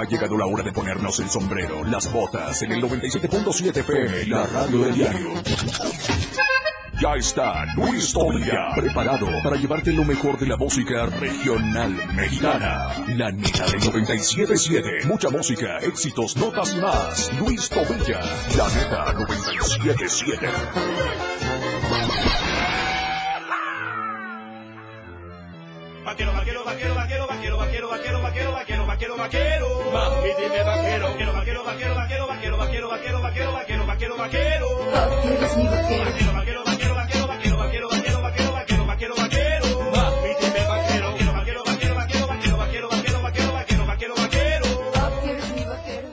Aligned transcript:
Ha 0.00 0.04
llegado 0.04 0.36
la 0.36 0.46
hora 0.46 0.62
de 0.62 0.72
ponernos 0.72 1.18
el 1.20 1.28
sombrero, 1.28 1.84
las 1.84 2.12
botas 2.12 2.62
en 2.62 2.72
el 2.72 2.82
97.7 2.82 3.84
PM, 3.84 4.26
la 4.26 4.46
radio 4.46 4.84
del 4.84 4.94
diario. 4.94 5.28
Ya 7.00 7.14
está 7.16 7.64
Luis 7.74 8.12
Tobilla, 8.12 8.70
preparado 8.74 9.26
para 9.42 9.56
llevarte 9.56 9.92
lo 9.92 10.04
mejor 10.04 10.38
de 10.38 10.46
la 10.46 10.56
música 10.56 11.06
regional 11.06 11.92
mexicana. 12.14 12.92
La 13.08 13.32
neta 13.32 13.66
del 13.66 13.80
97.7. 13.80 15.04
Mucha 15.06 15.28
música, 15.28 15.78
éxitos, 15.78 16.36
notas 16.36 16.74
y 16.74 16.80
más. 16.80 17.32
Luis 17.38 17.68
Tobilla, 17.68 18.20
la 18.56 18.68
neta 18.68 19.14
97.7. 19.14 21.31
vaquero, 28.32 28.52
vaquero, 28.52 28.86
vaquero, 28.86 28.86
vaquero, 28.86 29.16
vaquero, 29.16 29.16
vaquero. 29.16 29.92
Mami, 29.92 30.30
dime 30.38 30.62
vaquero. 30.64 31.08
Vaquero, 31.08 31.32
vaquero, 31.32 31.64
vaquero, 31.64 31.94
vaquero, 31.94 32.26
vaquero, 32.26 32.56
vaquero, 32.56 32.88
vaquero, 32.88 33.20
vaquero, 33.20 33.52
vaquero, 33.52 33.86
vaquero, 33.86 34.16
vaquero. 34.16 34.68
Eres 35.24 35.56
mi 35.56 35.68
vaquero. 35.68 36.32
Vaquero, 36.32 36.64
vaquero, 36.64 36.94
vaquero, 36.94 36.94
vaquero, 36.96 37.26
vaquero, 37.28 37.58
vaquero, 37.58 37.88
vaquero, 37.88 38.22
vaquero, 38.22 38.52
vaquero, 38.52 38.86
vaquero, 38.86 39.14
vaquero. 39.16 39.90
Mami, 39.92 40.30
dime 40.40 40.66
vaquero. 40.66 41.10
Vaquero, 41.12 41.32
vaquero, 41.34 41.64
vaquero, 41.64 41.94
vaquero, 41.94 42.26
vaquero, 42.26 42.56
vaquero, 42.56 42.88
vaquero, 42.88 43.22
vaquero, 43.22 43.52
vaquero, 43.52 43.86
vaquero, 43.86 44.14
vaquero. 44.16 44.64
Eres 45.24 45.50
mi 45.54 45.64
vaquero. 45.64 46.08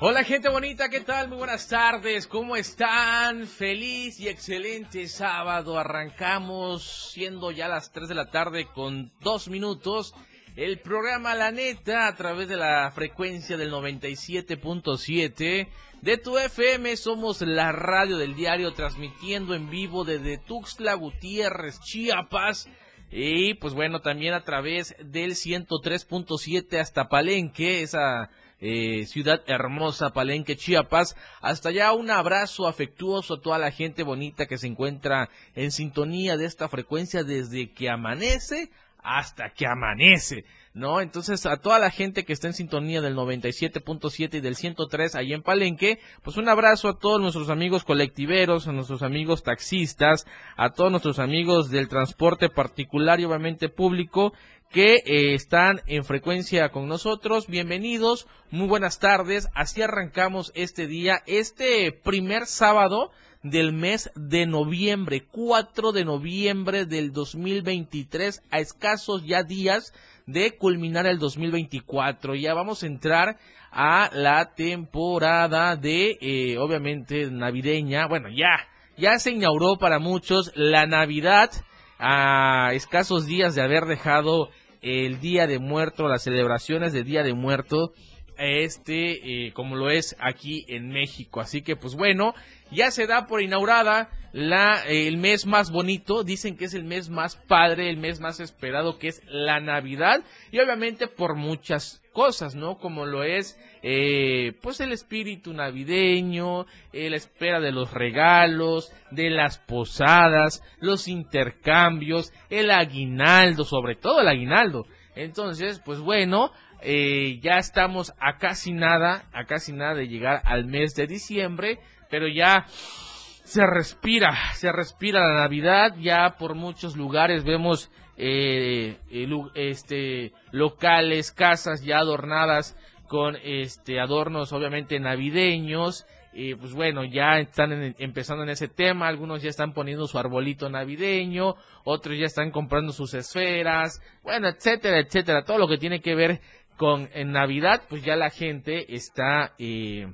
Hola 0.00 0.22
gente 0.22 0.48
bonita, 0.48 0.88
¿qué 0.88 1.00
tal? 1.00 1.28
Muy 1.28 1.38
buenas 1.38 1.66
tardes, 1.66 2.28
¿cómo 2.28 2.54
están? 2.54 3.46
Feliz 3.46 4.20
y 4.20 4.28
excelente 4.28 5.08
sábado, 5.08 5.78
arrancamos 5.78 7.10
siendo 7.12 7.50
ya 7.50 7.66
las 7.68 7.90
3 7.90 8.08
de 8.08 8.14
la 8.14 8.30
tarde 8.30 8.66
con 8.66 9.12
dos 9.20 9.48
minutos. 9.48 10.14
El 10.56 10.78
programa 10.78 11.34
La 11.34 11.50
Neta 11.50 12.06
a 12.06 12.14
través 12.14 12.46
de 12.46 12.56
la 12.56 12.88
frecuencia 12.92 13.56
del 13.56 13.72
97.7 13.72 15.66
de 16.00 16.16
tu 16.18 16.38
FM. 16.38 16.96
Somos 16.96 17.40
la 17.40 17.72
radio 17.72 18.18
del 18.18 18.36
diario 18.36 18.72
transmitiendo 18.72 19.56
en 19.56 19.68
vivo 19.68 20.04
desde 20.04 20.38
Tuxtla 20.38 20.94
Gutiérrez, 20.94 21.80
Chiapas. 21.80 22.68
Y 23.10 23.54
pues 23.54 23.74
bueno, 23.74 24.00
también 24.00 24.32
a 24.32 24.44
través 24.44 24.94
del 25.00 25.32
103.7 25.32 26.78
hasta 26.78 27.08
Palenque, 27.08 27.82
esa 27.82 28.30
eh, 28.60 29.06
ciudad 29.06 29.42
hermosa, 29.48 30.10
Palenque, 30.10 30.54
Chiapas. 30.54 31.16
Hasta 31.40 31.70
allá 31.70 31.92
un 31.94 32.12
abrazo 32.12 32.68
afectuoso 32.68 33.34
a 33.34 33.40
toda 33.40 33.58
la 33.58 33.72
gente 33.72 34.04
bonita 34.04 34.46
que 34.46 34.58
se 34.58 34.68
encuentra 34.68 35.30
en 35.56 35.72
sintonía 35.72 36.36
de 36.36 36.44
esta 36.46 36.68
frecuencia 36.68 37.24
desde 37.24 37.72
que 37.72 37.90
amanece 37.90 38.70
hasta 39.04 39.50
que 39.50 39.66
amanece, 39.66 40.46
¿no? 40.72 41.00
Entonces, 41.02 41.44
a 41.44 41.58
toda 41.58 41.78
la 41.78 41.90
gente 41.90 42.24
que 42.24 42.32
está 42.32 42.48
en 42.48 42.54
sintonía 42.54 43.02
del 43.02 43.14
97.7 43.14 44.34
y 44.34 44.40
del 44.40 44.56
103 44.56 45.14
ahí 45.14 45.34
en 45.34 45.42
Palenque, 45.42 46.00
pues 46.22 46.38
un 46.38 46.48
abrazo 46.48 46.88
a 46.88 46.98
todos 46.98 47.20
nuestros 47.20 47.50
amigos 47.50 47.84
colectiveros, 47.84 48.66
a 48.66 48.72
nuestros 48.72 49.02
amigos 49.02 49.42
taxistas, 49.42 50.26
a 50.56 50.70
todos 50.70 50.90
nuestros 50.90 51.18
amigos 51.18 51.70
del 51.70 51.88
transporte 51.88 52.48
particular 52.48 53.20
y 53.20 53.26
obviamente 53.26 53.68
público 53.68 54.32
que 54.70 55.02
eh, 55.04 55.34
están 55.34 55.82
en 55.86 56.04
frecuencia 56.04 56.70
con 56.70 56.88
nosotros. 56.88 57.46
Bienvenidos, 57.46 58.26
muy 58.50 58.66
buenas 58.66 58.98
tardes. 58.98 59.48
Así 59.54 59.82
arrancamos 59.82 60.50
este 60.54 60.86
día, 60.86 61.22
este 61.26 61.92
primer 61.92 62.46
sábado 62.46 63.12
del 63.44 63.72
mes 63.74 64.10
de 64.16 64.46
noviembre, 64.46 65.22
4 65.30 65.92
de 65.92 66.04
noviembre 66.04 66.86
del 66.86 67.12
2023, 67.12 68.42
a 68.50 68.58
escasos 68.58 69.22
ya 69.24 69.42
días 69.42 69.92
de 70.26 70.56
culminar 70.56 71.06
el 71.06 71.18
2024. 71.18 72.34
Ya 72.34 72.54
vamos 72.54 72.82
a 72.82 72.86
entrar 72.86 73.36
a 73.70 74.10
la 74.14 74.54
temporada 74.54 75.76
de, 75.76 76.16
eh, 76.20 76.56
obviamente, 76.58 77.30
navideña. 77.30 78.06
Bueno, 78.08 78.30
ya, 78.30 78.66
ya 78.96 79.18
se 79.18 79.32
inauguró 79.32 79.76
para 79.76 79.98
muchos 79.98 80.50
la 80.54 80.86
Navidad 80.86 81.50
a 81.98 82.70
escasos 82.72 83.26
días 83.26 83.54
de 83.54 83.62
haber 83.62 83.84
dejado 83.84 84.48
el 84.80 85.20
Día 85.20 85.46
de 85.46 85.58
Muerto, 85.58 86.08
las 86.08 86.22
celebraciones 86.22 86.94
de 86.94 87.04
Día 87.04 87.22
de 87.22 87.34
Muerto, 87.34 87.92
este, 88.38 89.46
eh, 89.46 89.52
como 89.52 89.76
lo 89.76 89.90
es 89.90 90.16
aquí 90.18 90.64
en 90.68 90.88
México. 90.88 91.40
Así 91.40 91.62
que, 91.62 91.76
pues 91.76 91.94
bueno, 91.94 92.34
ya 92.74 92.90
se 92.90 93.06
da 93.06 93.26
por 93.26 93.42
inaugurada 93.42 94.10
la, 94.32 94.84
eh, 94.88 95.06
el 95.06 95.16
mes 95.16 95.46
más 95.46 95.70
bonito, 95.70 96.24
dicen 96.24 96.56
que 96.56 96.64
es 96.64 96.74
el 96.74 96.84
mes 96.84 97.08
más 97.08 97.36
padre, 97.36 97.88
el 97.88 97.98
mes 97.98 98.20
más 98.20 98.40
esperado, 98.40 98.98
que 98.98 99.08
es 99.08 99.22
la 99.28 99.60
Navidad, 99.60 100.24
y 100.50 100.58
obviamente 100.58 101.06
por 101.06 101.36
muchas 101.36 102.02
cosas, 102.12 102.54
¿no? 102.54 102.78
Como 102.78 103.06
lo 103.06 103.22
es, 103.22 103.58
eh, 103.82 104.54
pues 104.62 104.80
el 104.80 104.92
espíritu 104.92 105.52
navideño, 105.52 106.66
eh, 106.92 107.10
la 107.10 107.16
espera 107.16 107.60
de 107.60 107.72
los 107.72 107.92
regalos, 107.92 108.92
de 109.10 109.30
las 109.30 109.58
posadas, 109.58 110.62
los 110.80 111.06
intercambios, 111.06 112.32
el 112.50 112.70
aguinaldo, 112.70 113.64
sobre 113.64 113.96
todo 113.96 114.20
el 114.20 114.28
aguinaldo. 114.28 114.86
Entonces, 115.14 115.80
pues 115.84 116.00
bueno, 116.00 116.50
eh, 116.80 117.38
ya 117.40 117.58
estamos 117.58 118.12
a 118.20 118.38
casi 118.38 118.72
nada, 118.72 119.28
a 119.32 119.44
casi 119.44 119.72
nada 119.72 119.94
de 119.94 120.08
llegar 120.08 120.42
al 120.44 120.66
mes 120.66 120.94
de 120.94 121.06
diciembre, 121.06 121.78
pero 122.14 122.28
ya 122.28 122.66
se 122.68 123.66
respira, 123.66 124.36
se 124.54 124.70
respira 124.70 125.26
la 125.26 125.40
Navidad, 125.40 125.96
ya 125.98 126.36
por 126.38 126.54
muchos 126.54 126.94
lugares 126.96 127.42
vemos 127.42 127.90
eh, 128.16 128.98
eh, 129.10 129.28
este 129.56 130.30
locales, 130.52 131.32
casas 131.32 131.82
ya 131.82 131.98
adornadas 131.98 132.76
con 133.08 133.34
este 133.42 133.98
adornos 133.98 134.52
obviamente 134.52 135.00
navideños. 135.00 136.06
Y 136.32 136.54
pues 136.54 136.72
bueno, 136.72 137.04
ya 137.04 137.40
están 137.40 137.96
empezando 137.98 138.44
en 138.44 138.50
ese 138.50 138.68
tema, 138.68 139.08
algunos 139.08 139.42
ya 139.42 139.50
están 139.50 139.72
poniendo 139.72 140.06
su 140.06 140.16
arbolito 140.16 140.70
navideño, 140.70 141.56
otros 141.82 142.16
ya 142.16 142.26
están 142.26 142.52
comprando 142.52 142.92
sus 142.92 143.12
esferas, 143.14 144.00
bueno, 144.22 144.46
etcétera, 144.46 145.00
etcétera, 145.00 145.44
todo 145.44 145.58
lo 145.58 145.66
que 145.66 145.78
tiene 145.78 146.00
que 146.00 146.14
ver 146.14 146.40
con 146.76 147.08
en 147.12 147.32
Navidad, 147.32 147.82
pues 147.88 148.04
ya 148.04 148.14
la 148.14 148.30
gente 148.30 148.94
está 148.94 149.54
eh, 149.58 150.06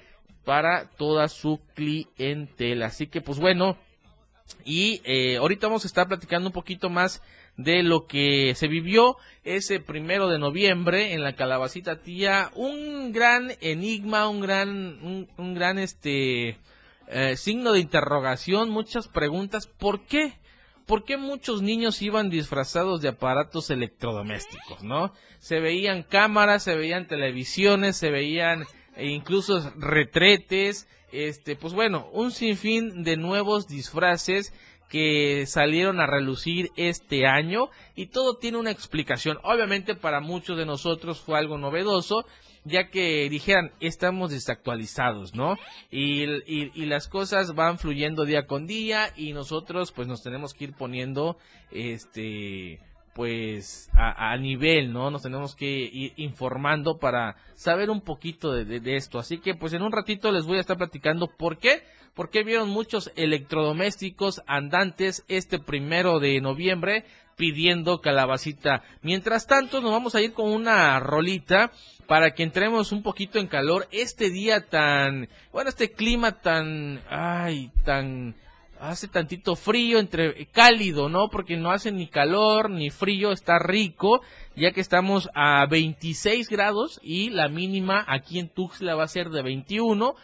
para 0.45 0.89
toda 0.97 1.27
su 1.27 1.59
clientela. 1.73 2.87
Así 2.87 3.07
que 3.07 3.21
pues 3.21 3.39
bueno, 3.39 3.77
y 4.63 5.01
eh, 5.05 5.37
ahorita 5.37 5.67
vamos 5.67 5.85
a 5.85 5.87
estar 5.87 6.07
platicando 6.07 6.49
un 6.49 6.53
poquito 6.53 6.89
más 6.89 7.21
de 7.57 7.83
lo 7.83 8.05
que 8.05 8.53
se 8.55 8.67
vivió 8.67 9.17
ese 9.43 9.79
primero 9.79 10.27
de 10.27 10.39
noviembre 10.39 11.13
en 11.13 11.23
la 11.23 11.35
calabacita 11.35 12.01
tía. 12.01 12.51
Un 12.55 13.11
gran 13.11 13.53
enigma 13.61 14.27
un 14.27 14.41
gran 14.41 15.27
un, 15.37 15.53
gran 15.53 15.79
este 15.79 16.57
eh, 17.07 17.37
signo 17.37 17.71
de 17.71 17.79
interrogación 17.79 18.69
muchas 18.69 19.07
preguntas. 19.07 19.67
Por 19.67 20.05
qué 20.05 20.33
por 20.85 21.05
qué 21.05 21.17
muchos 21.17 21.61
niños 21.61 22.01
iban 22.01 22.29
disfrazados 22.29 23.01
de 23.01 23.09
aparatos 23.09 23.71
electrodomésticos 23.71 24.83
no 24.83 25.13
se 25.39 25.59
veían 25.59 26.03
cámaras 26.03 26.61
se 26.61 26.75
veían 26.75 27.07
televisiones 27.07 27.97
se 27.97 28.11
veían 28.11 28.65
e 28.95 29.07
incluso 29.07 29.73
retretes 29.77 30.87
este, 31.15 31.55
pues 31.55 31.73
bueno, 31.73 32.09
un 32.11 32.31
sinfín 32.31 33.03
de 33.03 33.15
nuevos 33.15 33.67
disfraces 33.67 34.53
que 34.89 35.45
salieron 35.47 35.99
a 35.99 36.07
relucir 36.07 36.69
este 36.75 37.25
año 37.25 37.69
y 37.95 38.07
todo 38.07 38.37
tiene 38.37 38.57
una 38.57 38.71
explicación. 38.71 39.37
Obviamente 39.43 39.95
para 39.95 40.19
muchos 40.19 40.57
de 40.57 40.65
nosotros 40.65 41.21
fue 41.21 41.39
algo 41.39 41.57
novedoso, 41.57 42.25
ya 42.65 42.89
que 42.89 43.29
dijeran, 43.29 43.71
estamos 43.79 44.31
desactualizados, 44.31 45.35
¿no? 45.35 45.55
Y, 45.89 46.23
y, 46.23 46.71
y, 46.73 46.85
las 46.85 47.07
cosas 47.07 47.53
van 47.53 47.77
fluyendo 47.77 48.25
día 48.25 48.45
con 48.47 48.65
día 48.67 49.13
y 49.15 49.33
nosotros 49.33 49.91
pues 49.91 50.07
nos 50.07 50.23
tenemos 50.23 50.53
que 50.53 50.65
ir 50.65 50.73
poniendo, 50.73 51.37
este, 51.71 52.79
pues 53.15 53.89
a, 53.93 54.35
nivel, 54.35 54.91
¿no? 54.91 55.09
Nos 55.09 55.21
tenemos 55.21 55.55
que 55.55 55.65
ir 55.65 56.11
informando 56.17 56.97
para 56.99 57.37
saber 57.53 57.89
un 57.89 58.01
poquito 58.01 58.51
de, 58.51 58.65
de, 58.65 58.81
de, 58.81 58.97
esto. 58.97 59.19
Así 59.19 59.37
que 59.37 59.55
pues 59.55 59.71
en 59.71 59.83
un 59.83 59.93
ratito 59.93 60.33
les 60.33 60.45
voy 60.45 60.57
a 60.57 60.59
estar 60.59 60.75
platicando 60.75 61.27
por 61.27 61.57
qué, 61.57 61.83
porque 62.13 62.43
vieron 62.43 62.69
muchos 62.69 63.13
electrodomésticos 63.15 64.41
andantes 64.47 65.23
este 65.29 65.59
primero 65.59 66.19
de 66.19 66.41
noviembre 66.41 67.05
pidiendo 67.37 68.01
calabacita. 68.01 68.83
Mientras 69.01 69.47
tanto 69.47 69.79
nos 69.79 69.91
vamos 69.91 70.13
a 70.15 70.21
ir 70.21 70.33
con 70.33 70.51
una 70.51 70.99
rolita 70.99 71.71
para 72.07 72.31
que 72.33 72.43
entremos 72.43 72.91
un 72.91 73.01
poquito 73.01 73.39
en 73.39 73.47
calor 73.47 73.87
este 73.91 74.29
día 74.29 74.65
tan, 74.67 75.29
bueno, 75.53 75.69
este 75.69 75.93
clima 75.93 76.41
tan, 76.41 77.01
ay, 77.09 77.71
tan 77.85 78.35
hace 78.79 79.07
tantito 79.07 79.55
frío, 79.55 79.99
entre 79.99 80.45
cálido, 80.47 81.09
¿no? 81.09 81.29
Porque 81.29 81.57
no 81.57 81.71
hace 81.71 81.91
ni 81.91 82.07
calor 82.07 82.69
ni 82.69 82.89
frío, 82.89 83.31
está 83.31 83.59
rico, 83.59 84.21
ya 84.55 84.71
que 84.71 84.81
estamos 84.81 85.29
a 85.33 85.65
26 85.67 86.49
grados 86.49 86.99
y 87.03 87.29
la 87.29 87.49
mínima 87.49 88.03
aquí 88.07 88.39
en 88.39 88.49
Tuxtla 88.49 88.95
va 88.95 89.03
a 89.03 89.07
ser 89.07 89.29
de 89.29 89.41
21, 89.41 90.15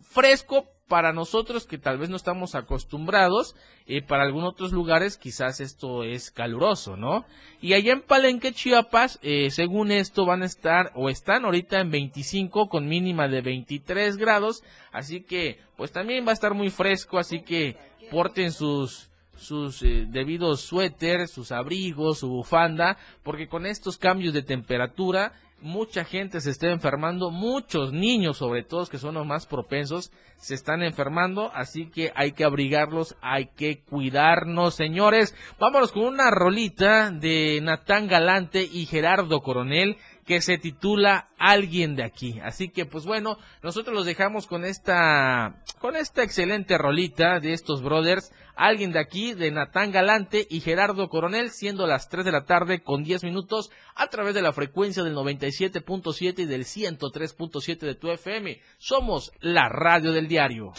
fresco 0.00 0.66
para 0.90 1.12
nosotros 1.12 1.68
que 1.68 1.78
tal 1.78 1.98
vez 1.98 2.10
no 2.10 2.16
estamos 2.16 2.56
acostumbrados, 2.56 3.54
eh, 3.86 4.02
para 4.02 4.24
algunos 4.24 4.54
otros 4.54 4.72
lugares 4.72 5.18
quizás 5.18 5.60
esto 5.60 6.02
es 6.02 6.32
caluroso, 6.32 6.96
¿no? 6.96 7.24
Y 7.60 7.74
allá 7.74 7.92
en 7.92 8.02
Palenque, 8.02 8.52
Chiapas, 8.52 9.20
eh, 9.22 9.50
según 9.50 9.92
esto 9.92 10.26
van 10.26 10.42
a 10.42 10.46
estar 10.46 10.90
o 10.96 11.08
están 11.08 11.44
ahorita 11.44 11.78
en 11.78 11.92
25 11.92 12.68
con 12.68 12.88
mínima 12.88 13.28
de 13.28 13.40
23 13.40 14.16
grados, 14.16 14.64
así 14.90 15.22
que 15.22 15.60
pues 15.76 15.92
también 15.92 16.26
va 16.26 16.30
a 16.30 16.34
estar 16.34 16.54
muy 16.54 16.70
fresco, 16.70 17.18
así 17.18 17.42
que 17.42 17.76
porten 18.10 18.52
sus 18.52 19.10
sus 19.40 19.82
eh, 19.82 20.04
debidos 20.06 20.60
suéteres, 20.60 21.30
sus 21.30 21.50
abrigos, 21.50 22.18
su 22.18 22.28
bufanda, 22.28 22.98
porque 23.22 23.48
con 23.48 23.64
estos 23.64 23.96
cambios 23.96 24.34
de 24.34 24.42
temperatura 24.42 25.32
mucha 25.62 26.04
gente 26.04 26.40
se 26.40 26.50
está 26.50 26.68
enfermando, 26.68 27.30
muchos 27.30 27.92
niños 27.92 28.38
sobre 28.38 28.62
todo 28.62 28.86
que 28.86 28.98
son 28.98 29.14
los 29.14 29.26
más 29.26 29.46
propensos 29.46 30.10
se 30.36 30.54
están 30.54 30.82
enfermando, 30.82 31.50
así 31.54 31.90
que 31.90 32.12
hay 32.14 32.32
que 32.32 32.44
abrigarlos, 32.44 33.16
hay 33.20 33.46
que 33.56 33.82
cuidarnos, 33.82 34.74
señores. 34.74 35.34
Vámonos 35.58 35.92
con 35.92 36.04
una 36.04 36.30
rolita 36.30 37.10
de 37.10 37.60
Natán 37.62 38.08
Galante 38.08 38.62
y 38.62 38.86
Gerardo 38.86 39.40
Coronel 39.40 39.98
que 40.30 40.40
se 40.40 40.58
titula 40.58 41.26
Alguien 41.38 41.96
de 41.96 42.04
aquí. 42.04 42.38
Así 42.44 42.68
que 42.68 42.86
pues 42.86 43.04
bueno, 43.04 43.36
nosotros 43.64 43.92
los 43.92 44.06
dejamos 44.06 44.46
con 44.46 44.64
esta 44.64 45.56
con 45.80 45.96
esta 45.96 46.22
excelente 46.22 46.78
rolita 46.78 47.40
de 47.40 47.52
estos 47.52 47.82
brothers, 47.82 48.30
Alguien 48.54 48.92
de 48.92 49.00
aquí 49.00 49.34
de 49.34 49.50
Natán 49.50 49.90
Galante 49.90 50.46
y 50.48 50.60
Gerardo 50.60 51.08
Coronel, 51.08 51.50
siendo 51.50 51.88
las 51.88 52.08
3 52.08 52.24
de 52.24 52.30
la 52.30 52.44
tarde 52.44 52.80
con 52.80 53.02
10 53.02 53.24
minutos 53.24 53.72
a 53.96 54.06
través 54.06 54.36
de 54.36 54.42
la 54.42 54.52
frecuencia 54.52 55.02
del 55.02 55.16
97.7 55.16 56.38
y 56.38 56.44
del 56.44 56.64
103.7 56.64 57.78
de 57.80 57.94
tu 57.96 58.10
FM. 58.10 58.60
Somos 58.78 59.32
la 59.40 59.68
radio 59.68 60.12
del 60.12 60.28
diario. 60.28 60.74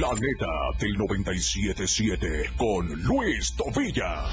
La 0.00 0.08
neta 0.08 0.78
del 0.80 0.96
97.7 0.96 2.56
con 2.56 2.88
Luis 3.04 3.54
Tobilla. 3.54 4.24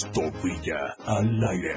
Tobilla 0.00 0.96
al 1.04 1.44
aire. 1.50 1.76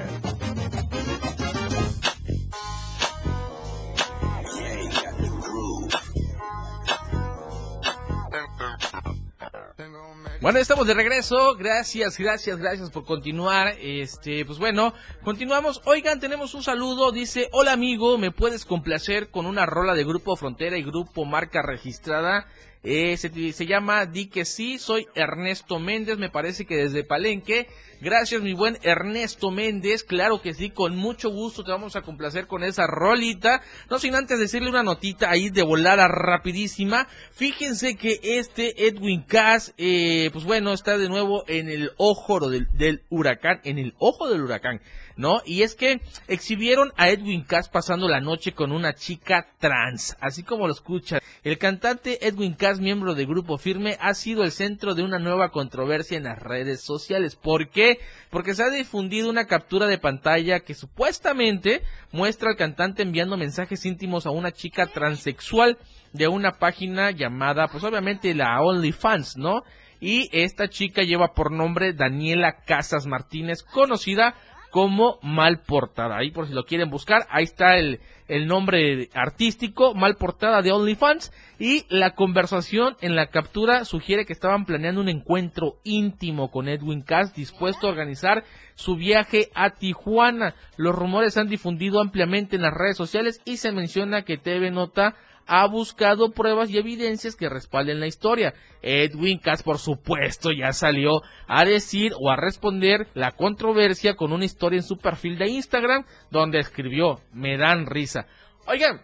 Bueno, 10.40 10.58
estamos 10.60 10.86
de 10.86 10.94
regreso. 10.94 11.56
Gracias, 11.56 12.16
gracias, 12.16 12.56
gracias 12.56 12.90
por 12.90 13.04
continuar. 13.04 13.74
Este, 13.80 14.46
pues 14.46 14.58
bueno, 14.58 14.94
continuamos. 15.22 15.82
Oigan, 15.84 16.18
tenemos 16.18 16.54
un 16.54 16.62
saludo. 16.62 17.12
Dice, 17.12 17.48
hola 17.52 17.72
amigo, 17.72 18.16
¿me 18.16 18.30
puedes 18.30 18.64
complacer 18.64 19.30
con 19.30 19.44
una 19.44 19.66
rola 19.66 19.94
de 19.94 20.04
Grupo 20.04 20.36
Frontera 20.36 20.78
y 20.78 20.82
Grupo 20.82 21.26
Marca 21.26 21.60
Registrada? 21.60 22.46
Eh, 22.88 23.16
se, 23.16 23.52
se, 23.52 23.66
llama 23.66 24.06
Di 24.06 24.28
que 24.28 24.44
sí, 24.44 24.78
soy 24.78 25.08
Ernesto 25.16 25.80
Méndez, 25.80 26.18
me 26.18 26.30
parece 26.30 26.66
que 26.66 26.76
desde 26.76 27.02
Palenque. 27.02 27.66
Gracias, 28.00 28.42
mi 28.42 28.52
buen 28.52 28.78
Ernesto 28.82 29.50
Méndez. 29.50 30.04
Claro 30.04 30.40
que 30.40 30.54
sí, 30.54 30.70
con 30.70 30.96
mucho 30.96 31.30
gusto 31.30 31.64
te 31.64 31.72
vamos 31.72 31.96
a 31.96 32.02
complacer 32.02 32.46
con 32.46 32.62
esa 32.62 32.86
rolita. 32.86 33.60
No 33.90 33.98
sin 33.98 34.14
antes 34.14 34.38
decirle 34.38 34.70
una 34.70 34.84
notita 34.84 35.30
ahí 35.30 35.50
de 35.50 35.64
volada 35.64 36.06
rapidísima. 36.06 37.08
Fíjense 37.32 37.96
que 37.96 38.20
este 38.22 38.86
Edwin 38.86 39.24
Cass, 39.24 39.74
eh, 39.78 40.30
pues 40.32 40.44
bueno, 40.44 40.72
está 40.72 40.96
de 40.96 41.08
nuevo 41.08 41.42
en 41.48 41.68
el 41.68 41.90
ojo 41.96 42.48
del, 42.48 42.68
del 42.74 43.02
huracán, 43.08 43.60
en 43.64 43.78
el 43.78 43.94
ojo 43.98 44.28
del 44.28 44.42
huracán. 44.42 44.80
¿No? 45.16 45.40
Y 45.44 45.62
es 45.62 45.74
que 45.74 46.00
exhibieron 46.28 46.92
a 46.96 47.08
Edwin 47.08 47.42
Cass 47.42 47.68
pasando 47.68 48.08
la 48.08 48.20
noche 48.20 48.52
con 48.52 48.72
una 48.72 48.94
chica 48.94 49.46
trans, 49.58 50.16
así 50.20 50.42
como 50.42 50.66
lo 50.66 50.72
escuchan. 50.72 51.20
El 51.42 51.58
cantante 51.58 52.26
Edwin 52.26 52.54
Cass, 52.54 52.80
miembro 52.80 53.14
del 53.14 53.26
grupo 53.26 53.58
Firme, 53.58 53.96
ha 54.00 54.14
sido 54.14 54.44
el 54.44 54.52
centro 54.52 54.94
de 54.94 55.02
una 55.02 55.18
nueva 55.18 55.50
controversia 55.50 56.18
en 56.18 56.24
las 56.24 56.38
redes 56.38 56.82
sociales. 56.82 57.36
¿Por 57.36 57.70
qué? 57.70 57.98
Porque 58.30 58.54
se 58.54 58.62
ha 58.62 58.70
difundido 58.70 59.30
una 59.30 59.46
captura 59.46 59.86
de 59.86 59.98
pantalla 59.98 60.60
que 60.60 60.74
supuestamente 60.74 61.82
muestra 62.12 62.50
al 62.50 62.56
cantante 62.56 63.02
enviando 63.02 63.36
mensajes 63.36 63.84
íntimos 63.86 64.26
a 64.26 64.30
una 64.30 64.52
chica 64.52 64.86
transexual 64.86 65.78
de 66.12 66.28
una 66.28 66.52
página 66.52 67.10
llamada, 67.10 67.68
pues 67.68 67.84
obviamente 67.84 68.34
la 68.34 68.60
OnlyFans, 68.60 69.36
¿no? 69.36 69.62
Y 70.00 70.28
esta 70.32 70.68
chica 70.68 71.02
lleva 71.02 71.32
por 71.32 71.50
nombre 71.50 71.94
Daniela 71.94 72.62
Casas 72.66 73.06
Martínez, 73.06 73.62
conocida 73.62 74.34
como 74.70 75.18
Mal 75.22 75.60
Portada. 75.60 76.16
Ahí 76.16 76.30
por 76.30 76.46
si 76.46 76.52
lo 76.52 76.64
quieren 76.64 76.90
buscar, 76.90 77.26
ahí 77.30 77.44
está 77.44 77.76
el, 77.76 78.00
el 78.28 78.46
nombre 78.46 79.08
artístico, 79.14 79.94
Mal 79.94 80.16
Portada 80.16 80.62
de 80.62 80.72
OnlyFans. 80.72 81.32
Y 81.58 81.84
la 81.88 82.14
conversación 82.14 82.96
en 83.00 83.16
la 83.16 83.28
captura 83.28 83.84
sugiere 83.84 84.26
que 84.26 84.32
estaban 84.32 84.66
planeando 84.66 85.00
un 85.00 85.08
encuentro 85.08 85.76
íntimo 85.84 86.50
con 86.50 86.68
Edwin 86.68 87.02
Cass, 87.02 87.34
dispuesto 87.34 87.86
a 87.86 87.90
organizar 87.90 88.44
su 88.74 88.96
viaje 88.96 89.50
a 89.54 89.70
Tijuana. 89.70 90.54
Los 90.76 90.94
rumores 90.94 91.34
se 91.34 91.40
han 91.40 91.48
difundido 91.48 92.00
ampliamente 92.00 92.56
en 92.56 92.62
las 92.62 92.74
redes 92.74 92.96
sociales 92.96 93.40
y 93.44 93.56
se 93.56 93.72
menciona 93.72 94.22
que 94.22 94.36
TV 94.36 94.70
Nota 94.70 95.14
ha 95.46 95.66
buscado 95.66 96.32
pruebas 96.32 96.70
y 96.70 96.78
evidencias 96.78 97.36
que 97.36 97.48
respalden 97.48 98.00
la 98.00 98.06
historia. 98.06 98.54
Edwin 98.82 99.38
Cass, 99.38 99.62
por 99.62 99.78
supuesto, 99.78 100.50
ya 100.52 100.72
salió 100.72 101.22
a 101.46 101.64
decir 101.64 102.12
o 102.20 102.30
a 102.30 102.36
responder 102.36 103.08
la 103.14 103.32
controversia 103.32 104.14
con 104.14 104.32
una 104.32 104.44
historia 104.44 104.78
en 104.78 104.82
su 104.82 104.98
perfil 104.98 105.38
de 105.38 105.48
Instagram 105.48 106.04
donde 106.30 106.58
escribió, 106.58 107.20
me 107.32 107.56
dan 107.56 107.86
risa. 107.86 108.26
Oigan, 108.66 109.00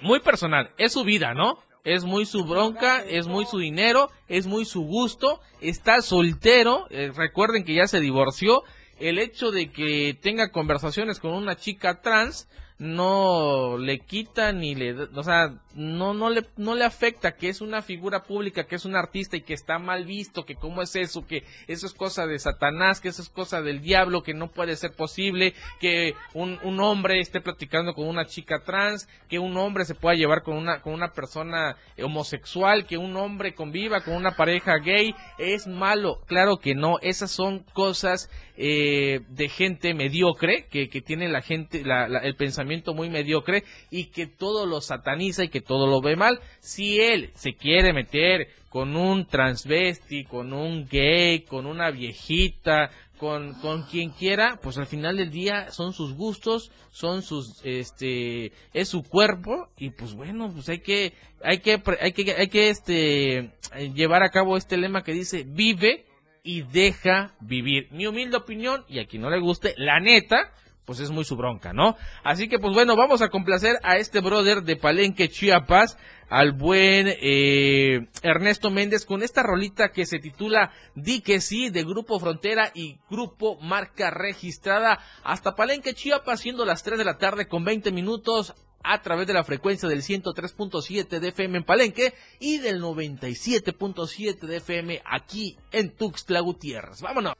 muy 0.00 0.20
personal, 0.20 0.70
es 0.78 0.92
su 0.92 1.04
vida, 1.04 1.34
¿no? 1.34 1.58
Es 1.84 2.04
muy 2.04 2.26
su 2.26 2.44
bronca, 2.44 3.02
es 3.06 3.26
muy 3.26 3.46
su 3.46 3.58
dinero, 3.58 4.10
es 4.28 4.46
muy 4.46 4.64
su 4.64 4.82
gusto, 4.82 5.40
está 5.60 6.02
soltero, 6.02 6.86
eh, 6.90 7.10
recuerden 7.14 7.64
que 7.64 7.74
ya 7.74 7.86
se 7.86 8.00
divorció, 8.00 8.62
el 8.98 9.18
hecho 9.18 9.50
de 9.50 9.70
que 9.70 10.16
tenga 10.20 10.50
conversaciones 10.50 11.20
con 11.20 11.32
una 11.32 11.56
chica 11.56 12.02
trans, 12.02 12.48
no 12.80 13.76
le 13.76 13.98
quita 13.98 14.52
ni 14.52 14.74
le, 14.74 14.94
o 14.94 15.22
sea, 15.22 15.52
no, 15.74 16.14
no 16.14 16.30
le, 16.30 16.46
no 16.56 16.74
le 16.74 16.82
afecta 16.82 17.36
que 17.36 17.50
es 17.50 17.60
una 17.60 17.82
figura 17.82 18.22
pública, 18.22 18.64
que 18.64 18.76
es 18.76 18.86
un 18.86 18.96
artista 18.96 19.36
y 19.36 19.42
que 19.42 19.52
está 19.52 19.78
mal 19.78 20.06
visto, 20.06 20.46
que 20.46 20.54
cómo 20.54 20.80
es 20.80 20.96
eso, 20.96 21.26
que 21.26 21.44
eso 21.68 21.86
es 21.86 21.92
cosa 21.92 22.26
de 22.26 22.38
Satanás, 22.38 23.02
que 23.02 23.08
eso 23.08 23.20
es 23.20 23.28
cosa 23.28 23.60
del 23.60 23.82
diablo, 23.82 24.22
que 24.22 24.32
no 24.32 24.48
puede 24.48 24.76
ser 24.76 24.92
posible, 24.92 25.52
que 25.78 26.14
un, 26.32 26.58
un 26.62 26.80
hombre 26.80 27.20
esté 27.20 27.42
platicando 27.42 27.92
con 27.92 28.08
una 28.08 28.24
chica 28.24 28.62
trans, 28.64 29.06
que 29.28 29.38
un 29.38 29.58
hombre 29.58 29.84
se 29.84 29.94
pueda 29.94 30.16
llevar 30.16 30.42
con 30.42 30.56
una, 30.56 30.80
con 30.80 30.94
una 30.94 31.12
persona 31.12 31.76
homosexual, 32.02 32.86
que 32.86 32.96
un 32.96 33.14
hombre 33.14 33.54
conviva 33.54 34.00
con 34.00 34.14
una 34.14 34.36
pareja 34.36 34.78
gay, 34.78 35.14
es 35.36 35.66
malo, 35.66 36.22
claro 36.26 36.56
que 36.56 36.74
no, 36.74 36.98
esas 37.02 37.30
son 37.30 37.58
cosas 37.74 38.30
eh, 38.62 39.20
de 39.30 39.48
gente 39.48 39.94
mediocre, 39.94 40.66
que, 40.70 40.90
que 40.90 41.00
tiene 41.00 41.30
la 41.30 41.40
gente, 41.40 41.82
la, 41.82 42.08
la, 42.08 42.18
el 42.18 42.36
pensamiento 42.36 42.92
muy 42.92 43.08
mediocre 43.08 43.64
y 43.90 44.10
que 44.10 44.26
todo 44.26 44.66
lo 44.66 44.82
sataniza 44.82 45.44
y 45.44 45.48
que 45.48 45.62
todo 45.62 45.86
lo 45.86 46.02
ve 46.02 46.14
mal. 46.14 46.40
Si 46.60 47.00
él 47.00 47.30
se 47.34 47.54
quiere 47.54 47.94
meter 47.94 48.48
con 48.68 48.96
un 48.96 49.26
transvesti, 49.26 50.24
con 50.24 50.52
un 50.52 50.86
gay, 50.86 51.40
con 51.40 51.64
una 51.64 51.90
viejita, 51.90 52.90
con, 53.16 53.54
con 53.62 53.84
quien 53.84 54.10
quiera, 54.10 54.58
pues 54.62 54.76
al 54.76 54.86
final 54.86 55.16
del 55.16 55.30
día 55.30 55.70
son 55.70 55.94
sus 55.94 56.12
gustos, 56.12 56.70
son 56.90 57.22
sus, 57.22 57.62
este, 57.64 58.52
es 58.74 58.88
su 58.88 59.02
cuerpo 59.02 59.68
y 59.78 59.88
pues 59.88 60.12
bueno, 60.14 60.50
pues 60.52 60.68
hay 60.68 60.80
que, 60.80 61.14
hay 61.42 61.60
que, 61.60 61.82
hay 61.98 62.12
que, 62.12 62.32
hay 62.32 62.48
que, 62.48 62.68
este, 62.68 63.52
llevar 63.94 64.22
a 64.22 64.30
cabo 64.30 64.58
este 64.58 64.76
lema 64.76 65.02
que 65.02 65.12
dice 65.12 65.44
vive 65.46 66.04
y 66.42 66.62
deja 66.62 67.34
vivir. 67.40 67.88
Mi 67.90 68.06
humilde 68.06 68.36
opinión 68.36 68.84
y 68.88 68.98
a 68.98 69.06
quien 69.06 69.22
no 69.22 69.30
le 69.30 69.40
guste, 69.40 69.74
la 69.76 70.00
neta, 70.00 70.52
pues 70.84 71.00
es 71.00 71.10
muy 71.10 71.24
su 71.24 71.36
bronca, 71.36 71.72
¿no? 71.72 71.96
Así 72.24 72.48
que 72.48 72.58
pues 72.58 72.74
bueno, 72.74 72.96
vamos 72.96 73.22
a 73.22 73.28
complacer 73.28 73.76
a 73.82 73.96
este 73.96 74.20
brother 74.20 74.62
de 74.62 74.76
Palenque, 74.76 75.28
Chiapas, 75.28 75.96
al 76.28 76.52
buen 76.52 77.06
eh, 77.08 78.08
Ernesto 78.22 78.70
Méndez 78.70 79.04
con 79.04 79.22
esta 79.22 79.42
rolita 79.42 79.90
que 79.90 80.06
se 80.06 80.18
titula 80.18 80.72
Di 80.94 81.20
que 81.20 81.40
sí 81.40 81.70
de 81.70 81.84
Grupo 81.84 82.18
Frontera 82.18 82.70
y 82.74 82.98
Grupo 83.08 83.60
Marca 83.60 84.10
Registrada 84.10 84.98
hasta 85.22 85.54
Palenque, 85.54 85.94
Chiapas, 85.94 86.40
siendo 86.40 86.64
las 86.64 86.82
3 86.82 86.98
de 86.98 87.04
la 87.04 87.18
tarde 87.18 87.46
con 87.46 87.64
20 87.64 87.92
minutos 87.92 88.54
a 88.82 89.02
través 89.02 89.26
de 89.26 89.34
la 89.34 89.44
frecuencia 89.44 89.88
del 89.88 90.02
103.7 90.02 91.20
de 91.20 91.28
FM 91.28 91.58
en 91.58 91.64
Palenque 91.64 92.14
y 92.38 92.58
del 92.58 92.82
97.7 92.82 94.40
de 94.40 94.56
FM 94.56 95.02
aquí 95.04 95.56
en 95.72 95.90
Tuxtla 95.90 96.40
Gutiérrez. 96.40 97.00
Vámonos. 97.00 97.34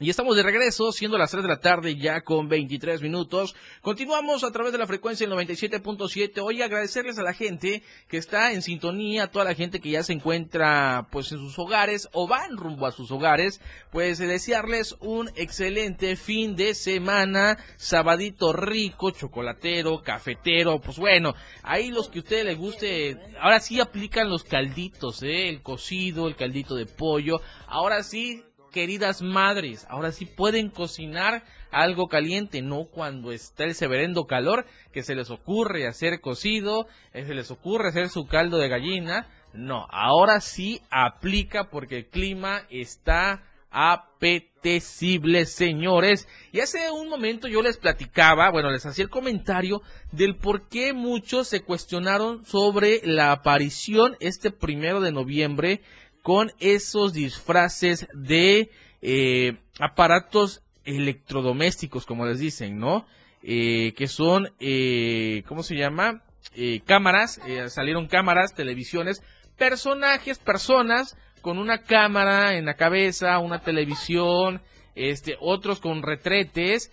Y 0.00 0.10
estamos 0.10 0.34
de 0.34 0.42
regreso, 0.42 0.90
siendo 0.90 1.16
las 1.16 1.30
3 1.30 1.44
de 1.44 1.48
la 1.48 1.60
tarde 1.60 1.94
ya 1.94 2.22
con 2.22 2.48
23 2.48 3.00
minutos. 3.00 3.54
Continuamos 3.80 4.42
a 4.42 4.50
través 4.50 4.72
de 4.72 4.78
la 4.78 4.88
frecuencia 4.88 5.24
del 5.24 5.38
97.7. 5.38 6.42
Hoy 6.42 6.62
agradecerles 6.62 7.16
a 7.20 7.22
la 7.22 7.32
gente 7.32 7.84
que 8.08 8.16
está 8.16 8.50
en 8.50 8.62
sintonía, 8.62 9.22
a 9.22 9.30
toda 9.30 9.44
la 9.44 9.54
gente 9.54 9.78
que 9.78 9.90
ya 9.90 10.02
se 10.02 10.12
encuentra 10.12 11.06
pues 11.12 11.30
en 11.30 11.38
sus 11.38 11.56
hogares 11.60 12.08
o 12.12 12.26
van 12.26 12.56
rumbo 12.56 12.86
a 12.86 12.90
sus 12.90 13.12
hogares. 13.12 13.60
Pues 13.92 14.18
desearles 14.18 14.96
un 14.98 15.30
excelente 15.36 16.16
fin 16.16 16.56
de 16.56 16.74
semana, 16.74 17.56
sabadito 17.76 18.52
rico, 18.52 19.12
chocolatero, 19.12 20.02
cafetero. 20.02 20.80
Pues 20.80 20.98
bueno, 20.98 21.36
ahí 21.62 21.92
los 21.92 22.08
que 22.08 22.18
a 22.18 22.22
ustedes 22.22 22.44
les 22.44 22.58
guste, 22.58 23.16
ahora 23.40 23.60
sí 23.60 23.78
aplican 23.78 24.28
los 24.28 24.42
calditos, 24.42 25.22
¿eh? 25.22 25.48
el 25.48 25.62
cocido, 25.62 26.26
el 26.26 26.34
caldito 26.34 26.74
de 26.74 26.86
pollo. 26.86 27.40
Ahora 27.68 28.02
sí 28.02 28.42
queridas 28.74 29.22
madres, 29.22 29.86
ahora 29.88 30.10
sí 30.10 30.26
pueden 30.26 30.68
cocinar 30.68 31.44
algo 31.70 32.08
caliente, 32.08 32.60
no 32.60 32.86
cuando 32.86 33.30
está 33.30 33.62
el 33.62 33.76
severendo 33.76 34.24
calor, 34.24 34.66
que 34.92 35.04
se 35.04 35.14
les 35.14 35.30
ocurre 35.30 35.86
hacer 35.86 36.20
cocido, 36.20 36.88
eh, 37.12 37.24
se 37.24 37.34
les 37.34 37.52
ocurre 37.52 37.90
hacer 37.90 38.08
su 38.08 38.26
caldo 38.26 38.58
de 38.58 38.68
gallina. 38.68 39.28
No, 39.52 39.86
ahora 39.90 40.40
sí 40.40 40.82
aplica 40.90 41.70
porque 41.70 41.98
el 41.98 42.08
clima 42.08 42.62
está 42.68 43.44
apetecibles, 43.70 45.52
señores. 45.52 46.26
Y 46.50 46.58
hace 46.58 46.90
un 46.90 47.08
momento 47.08 47.46
yo 47.46 47.62
les 47.62 47.76
platicaba, 47.76 48.50
bueno, 48.50 48.72
les 48.72 48.86
hacía 48.86 49.04
el 49.04 49.10
comentario 49.10 49.82
del 50.10 50.36
por 50.36 50.68
qué 50.68 50.92
muchos 50.92 51.46
se 51.46 51.62
cuestionaron 51.62 52.44
sobre 52.44 53.02
la 53.04 53.30
aparición 53.30 54.16
este 54.18 54.50
primero 54.50 55.00
de 55.00 55.12
noviembre 55.12 55.80
con 56.24 56.52
esos 56.58 57.12
disfraces 57.12 58.08
de 58.14 58.70
eh, 59.02 59.58
aparatos 59.78 60.62
electrodomésticos, 60.86 62.06
como 62.06 62.24
les 62.24 62.38
dicen, 62.38 62.78
¿no? 62.78 63.06
Eh, 63.42 63.92
que 63.94 64.08
son, 64.08 64.50
eh, 64.58 65.42
¿cómo 65.46 65.62
se 65.62 65.76
llama? 65.76 66.22
Eh, 66.54 66.80
cámaras, 66.86 67.42
eh, 67.46 67.68
salieron 67.68 68.06
cámaras, 68.06 68.54
televisiones, 68.54 69.22
personajes, 69.58 70.38
personas 70.38 71.14
con 71.42 71.58
una 71.58 71.82
cámara 71.82 72.56
en 72.56 72.64
la 72.64 72.74
cabeza, 72.74 73.38
una 73.38 73.60
televisión, 73.60 74.62
este, 74.94 75.36
otros 75.40 75.78
con 75.78 76.02
retretes, 76.02 76.90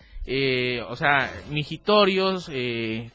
o 0.89 0.95
sea, 0.97 1.31
mijitorios, 1.49 2.51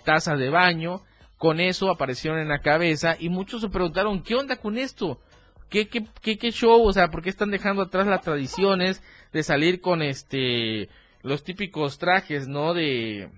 tazas 0.02 0.38
de 0.38 0.48
baño, 0.48 1.02
con 1.36 1.60
eso 1.60 1.90
aparecieron 1.90 2.40
en 2.40 2.48
la 2.48 2.60
cabeza 2.60 3.16
y 3.18 3.28
muchos 3.28 3.60
se 3.60 3.68
preguntaron, 3.68 4.22
¿qué 4.22 4.34
onda 4.34 4.56
con 4.56 4.78
esto? 4.78 5.20
¿Qué, 5.68 5.88
qué, 5.88 6.38
qué, 6.38 6.50
show? 6.50 6.82
O 6.82 6.92
sea, 6.92 7.08
¿por 7.08 7.22
qué 7.22 7.30
están 7.30 7.50
dejando 7.50 7.82
atrás 7.82 8.06
las 8.06 8.22
tradiciones 8.22 9.02
de 9.32 9.42
salir 9.42 9.80
con 9.80 10.00
este, 10.02 10.88
los 11.22 11.42
típicos 11.42 11.98
trajes, 11.98 12.46
¿no? 12.46 12.72
De, 12.72 13.30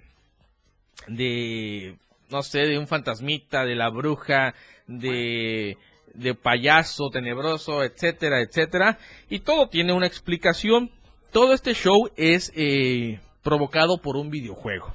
de, 1.07 1.97
no 2.31 2.43
sé, 2.43 2.61
de 2.61 2.79
un 2.79 2.87
fantasmita, 2.87 3.65
de 3.65 3.75
la 3.75 3.89
bruja, 3.89 4.55
de, 4.87 5.79
de 6.15 6.35
payaso 6.35 7.09
tenebroso, 7.11 7.83
etcétera, 7.83 8.43
etcétera. 8.43 8.99
Y 9.31 9.41
todo 9.41 9.69
tiene 9.69 9.95
una 9.95 10.07
explicación. 10.07 10.91
Todo 11.33 11.55
este 11.55 11.73
show 11.73 12.11
es 12.17 12.53
eh, 12.55 13.21
provocado 13.43 13.99
por 14.03 14.17
un 14.17 14.29
videojuego. 14.29 14.95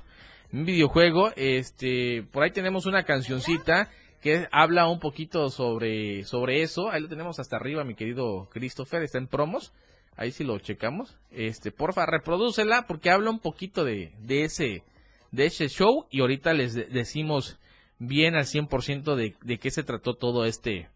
Un 0.51 0.65
videojuego, 0.65 1.31
este, 1.35 2.23
por 2.31 2.43
ahí 2.43 2.51
tenemos 2.51 2.85
una 2.85 3.03
cancioncita 3.03 3.89
que 4.23 4.47
habla 4.51 4.87
un 4.87 4.99
poquito 4.99 5.49
sobre, 5.49 6.23
sobre 6.23 6.61
eso. 6.63 6.89
Ahí 6.89 7.01
lo 7.01 7.09
tenemos 7.09 7.39
hasta 7.39 7.57
arriba, 7.57 7.83
mi 7.83 7.93
querido 7.93 8.47
Christopher, 8.51 9.03
está 9.03 9.17
en 9.19 9.27
promos. 9.27 9.73
Ahí 10.15 10.31
sí 10.31 10.43
lo 10.43 10.57
checamos. 10.59 11.17
Este, 11.29 11.71
porfa, 11.71 12.05
reprodúcela 12.05 12.87
porque 12.87 13.09
habla 13.11 13.29
un 13.29 13.39
poquito 13.39 13.83
de, 13.83 14.13
de 14.19 14.45
ese, 14.45 14.83
de 15.31 15.45
ese 15.45 15.67
show 15.67 16.07
y 16.09 16.21
ahorita 16.21 16.53
les 16.53 16.73
de- 16.73 16.85
decimos 16.85 17.59
bien 17.99 18.35
al 18.35 18.45
100% 18.45 19.15
de, 19.15 19.35
de 19.43 19.57
qué 19.59 19.69
se 19.69 19.83
trató 19.83 20.13
todo 20.15 20.45
este, 20.45 20.87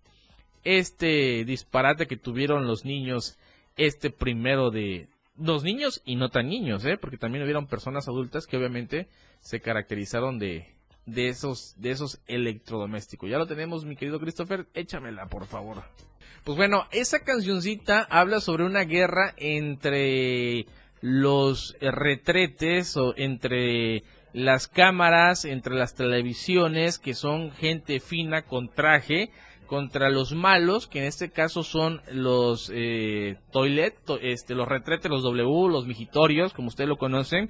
este 0.64 1.44
disparate 1.46 2.08
que 2.08 2.18
tuvieron 2.18 2.66
los 2.66 2.86
niños 2.86 3.38
este 3.76 4.10
primero 4.10 4.72
de 4.72 5.08
los 5.38 5.64
niños 5.64 6.02
y 6.04 6.16
no 6.16 6.30
tan 6.30 6.48
niños, 6.48 6.84
¿eh? 6.86 6.98
porque 7.00 7.18
también 7.18 7.44
hubieron 7.44 7.68
personas 7.68 8.08
adultas 8.08 8.48
que 8.48 8.58
obviamente 8.58 9.08
se 9.40 9.60
caracterizaron 9.60 10.40
de, 10.40 10.74
de 11.08 11.30
esos 11.30 11.74
de 11.78 11.90
esos 11.92 12.22
electrodomésticos. 12.28 13.30
Ya 13.30 13.40
lo 13.40 13.48
tenemos, 13.48 13.84
mi 13.86 13.96
querido 13.96 14.20
Christopher, 14.20 14.68
échamela, 14.76 15.26
por 15.26 15.48
favor. 15.48 15.84
Pues 16.44 16.56
bueno, 16.56 16.86
esa 16.92 17.24
cancioncita 17.24 18.06
habla 18.10 18.40
sobre 18.40 18.64
una 18.66 18.84
guerra 18.84 19.34
entre 19.38 20.68
los 21.02 21.76
retretes 21.82 22.96
o 22.98 23.14
entre 23.18 24.04
las 24.34 24.68
cámaras, 24.68 25.46
entre 25.46 25.76
las 25.76 25.96
televisiones, 25.96 27.00
que 27.00 27.14
son 27.14 27.52
gente 27.52 28.00
fina 28.00 28.44
con 28.44 28.70
traje, 28.70 29.32
contra 29.66 30.10
los 30.10 30.34
malos, 30.34 30.88
que 30.88 31.00
en 31.00 31.06
este 31.06 31.30
caso 31.30 31.64
son 31.64 32.02
los 32.12 32.72
eh, 32.74 33.36
toilet, 33.52 33.96
to- 34.06 34.20
este, 34.22 34.56
los 34.56 34.68
retretes, 34.68 35.12
los 35.12 35.24
W, 35.24 35.70
los 35.70 35.86
mijitorios, 35.88 36.54
como 36.54 36.70
ustedes 36.70 36.88
lo 36.88 36.98
conocen. 36.98 37.50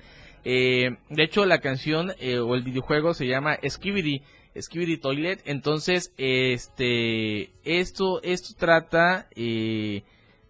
Eh, 0.50 0.96
de 1.10 1.24
hecho, 1.24 1.46
la 1.46 1.60
canción 1.60 2.14
eh, 2.20 2.40
o 2.40 2.56
el 2.56 2.64
videojuego 2.64 3.14
se 3.14 3.28
llama 3.28 3.58
Skibidi, 3.68 4.22
Skibidi 4.58 4.96
Toilet. 4.96 5.42
Entonces, 5.44 6.14
este, 6.16 7.52
esto, 7.66 8.22
esto 8.24 8.56
trata 8.58 9.28
eh, 9.36 10.04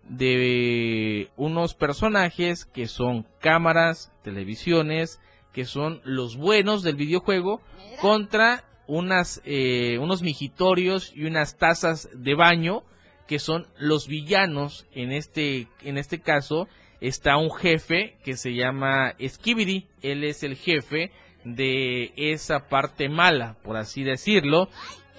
de 0.03 1.31
unos 1.35 1.73
personajes 1.73 2.65
que 2.65 2.85
son 2.85 3.25
cámaras, 3.41 4.13
televisiones, 4.23 5.19
que 5.51 5.65
son 5.65 5.99
los 6.03 6.37
buenos 6.37 6.83
del 6.83 6.95
videojuego 6.95 7.59
contra 7.99 8.65
unas 8.85 9.41
eh, 9.45 9.97
unos 9.97 10.21
mijitorios 10.21 11.11
y 11.15 11.25
unas 11.25 11.57
tazas 11.57 12.07
de 12.13 12.35
baño 12.35 12.83
que 13.27 13.39
son 13.39 13.65
los 13.79 14.07
villanos 14.07 14.85
en 14.93 15.11
este 15.11 15.67
en 15.81 15.97
este 15.97 16.19
caso 16.19 16.67
está 17.01 17.37
un 17.37 17.51
jefe 17.51 18.17
que 18.23 18.35
se 18.35 18.53
llama 18.53 19.13
Skibidi 19.25 19.87
él 20.01 20.23
es 20.23 20.43
el 20.43 20.55
jefe 20.55 21.11
de 21.43 22.13
esa 22.15 22.67
parte 22.67 23.09
mala 23.09 23.57
por 23.63 23.77
así 23.77 24.03
decirlo 24.03 24.69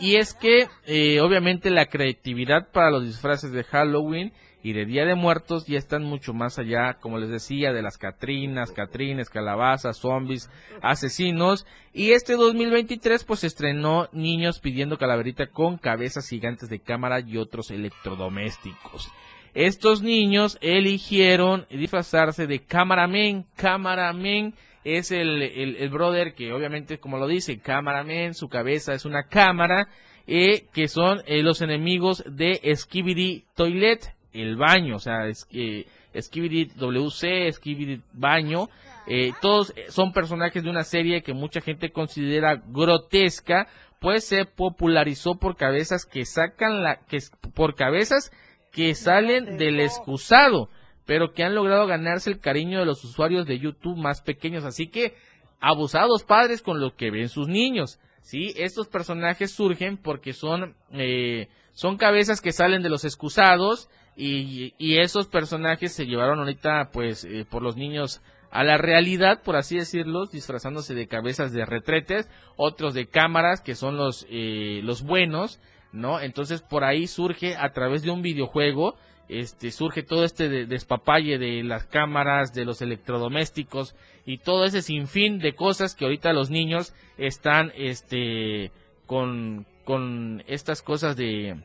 y 0.00 0.16
es 0.16 0.34
que 0.34 0.68
eh, 0.86 1.20
obviamente 1.20 1.70
la 1.70 1.86
creatividad 1.86 2.68
para 2.70 2.90
los 2.90 3.04
disfraces 3.04 3.50
de 3.50 3.64
Halloween 3.64 4.32
y 4.62 4.72
de 4.72 4.86
Día 4.86 5.04
de 5.04 5.14
Muertos 5.14 5.66
ya 5.66 5.78
están 5.78 6.04
mucho 6.04 6.34
más 6.34 6.58
allá, 6.58 6.94
como 7.00 7.18
les 7.18 7.30
decía, 7.30 7.72
de 7.72 7.82
las 7.82 7.96
Catrinas, 7.96 8.72
Catrines, 8.72 9.30
calabazas, 9.30 9.98
zombies, 9.98 10.50
asesinos. 10.82 11.66
Y 11.92 12.10
este 12.10 12.34
2023 12.34 13.24
pues 13.24 13.44
estrenó 13.44 14.08
Niños 14.12 14.60
pidiendo 14.60 14.98
calaverita 14.98 15.46
con 15.48 15.78
cabezas 15.78 16.28
gigantes 16.28 16.68
de 16.68 16.80
cámara 16.80 17.20
y 17.20 17.36
otros 17.36 17.70
electrodomésticos. 17.70 19.10
Estos 19.54 20.02
niños 20.02 20.58
eligieron 20.60 21.66
disfrazarse 21.70 22.46
de 22.46 22.60
cameraman. 22.60 23.46
Cameraman 23.56 24.54
es 24.84 25.10
el, 25.10 25.42
el, 25.42 25.76
el 25.76 25.88
brother 25.90 26.34
que 26.34 26.52
obviamente, 26.52 26.98
como 26.98 27.18
lo 27.18 27.26
dice, 27.26 27.58
cameraman, 27.58 28.34
su 28.34 28.48
cabeza 28.48 28.94
es 28.94 29.04
una 29.04 29.24
cámara, 29.24 29.88
eh, 30.26 30.66
que 30.72 30.88
son 30.88 31.22
eh, 31.26 31.42
los 31.42 31.62
enemigos 31.62 32.22
de 32.26 32.60
Skibidi 32.76 33.46
Toilet, 33.54 34.14
el 34.32 34.56
baño, 34.56 34.96
o 34.96 34.98
sea, 34.98 35.26
es, 35.26 35.46
eh, 35.50 35.86
Skibidi 36.20 36.66
WC, 36.76 37.52
Skibidi 37.52 38.02
Baño, 38.12 38.68
eh, 39.06 39.32
todos 39.40 39.72
son 39.88 40.12
personajes 40.12 40.62
de 40.62 40.70
una 40.70 40.84
serie 40.84 41.22
que 41.22 41.32
mucha 41.32 41.60
gente 41.60 41.90
considera 41.90 42.62
grotesca, 42.66 43.68
pues 44.00 44.24
se 44.24 44.44
popularizó 44.44 45.38
por 45.38 45.56
cabezas 45.56 46.04
que 46.04 46.24
sacan 46.24 46.82
la, 46.82 47.00
que 47.06 47.18
por 47.54 47.74
cabezas 47.74 48.30
que 48.72 48.94
salen 48.94 49.56
del 49.56 49.80
excusado, 49.80 50.68
pero 51.06 51.32
que 51.32 51.44
han 51.44 51.54
logrado 51.54 51.86
ganarse 51.86 52.30
el 52.30 52.38
cariño 52.38 52.78
de 52.78 52.86
los 52.86 53.02
usuarios 53.04 53.46
de 53.46 53.58
YouTube 53.58 53.96
más 53.96 54.20
pequeños, 54.20 54.64
así 54.64 54.88
que 54.88 55.14
abusados 55.60 56.24
padres 56.24 56.62
con 56.62 56.80
lo 56.80 56.94
que 56.94 57.10
ven 57.10 57.28
sus 57.28 57.48
niños. 57.48 57.98
Sí, 58.20 58.52
estos 58.56 58.88
personajes 58.88 59.52
surgen 59.52 59.96
porque 59.96 60.32
son 60.32 60.74
eh, 60.92 61.48
son 61.72 61.96
cabezas 61.96 62.40
que 62.40 62.52
salen 62.52 62.82
de 62.82 62.90
los 62.90 63.04
excusados 63.04 63.88
y, 64.16 64.74
y 64.78 64.98
esos 64.98 65.28
personajes 65.28 65.92
se 65.92 66.06
llevaron 66.06 66.40
ahorita 66.40 66.90
pues 66.92 67.24
eh, 67.24 67.46
por 67.48 67.62
los 67.62 67.76
niños 67.76 68.20
a 68.50 68.64
la 68.64 68.78
realidad, 68.78 69.42
por 69.42 69.56
así 69.56 69.76
decirlo, 69.76 70.26
disfrazándose 70.26 70.94
de 70.94 71.06
cabezas 71.06 71.52
de 71.52 71.64
retretes, 71.64 72.28
otros 72.56 72.94
de 72.94 73.06
cámaras 73.06 73.60
que 73.60 73.74
son 73.74 73.96
los 73.96 74.26
eh, 74.30 74.80
los 74.82 75.02
buenos, 75.02 75.60
¿no? 75.92 76.20
Entonces 76.20 76.62
por 76.62 76.84
ahí 76.84 77.06
surge 77.06 77.56
a 77.56 77.70
través 77.72 78.02
de 78.02 78.10
un 78.10 78.22
videojuego 78.22 78.96
este 79.28 79.70
surge 79.72 80.02
todo 80.02 80.24
este 80.24 80.48
de- 80.48 80.64
despapalle 80.64 81.36
de 81.38 81.62
las 81.62 81.84
cámaras, 81.84 82.54
de 82.54 82.64
los 82.64 82.80
electrodomésticos 82.80 83.94
y 84.24 84.38
todo 84.38 84.64
ese 84.64 84.80
sinfín 84.80 85.38
de 85.38 85.54
cosas 85.54 85.94
que 85.94 86.04
ahorita 86.06 86.32
los 86.32 86.48
niños 86.50 86.94
están 87.18 87.70
este 87.76 88.72
con, 89.06 89.66
con 89.84 90.42
estas 90.46 90.80
cosas 90.82 91.14
de, 91.16 91.56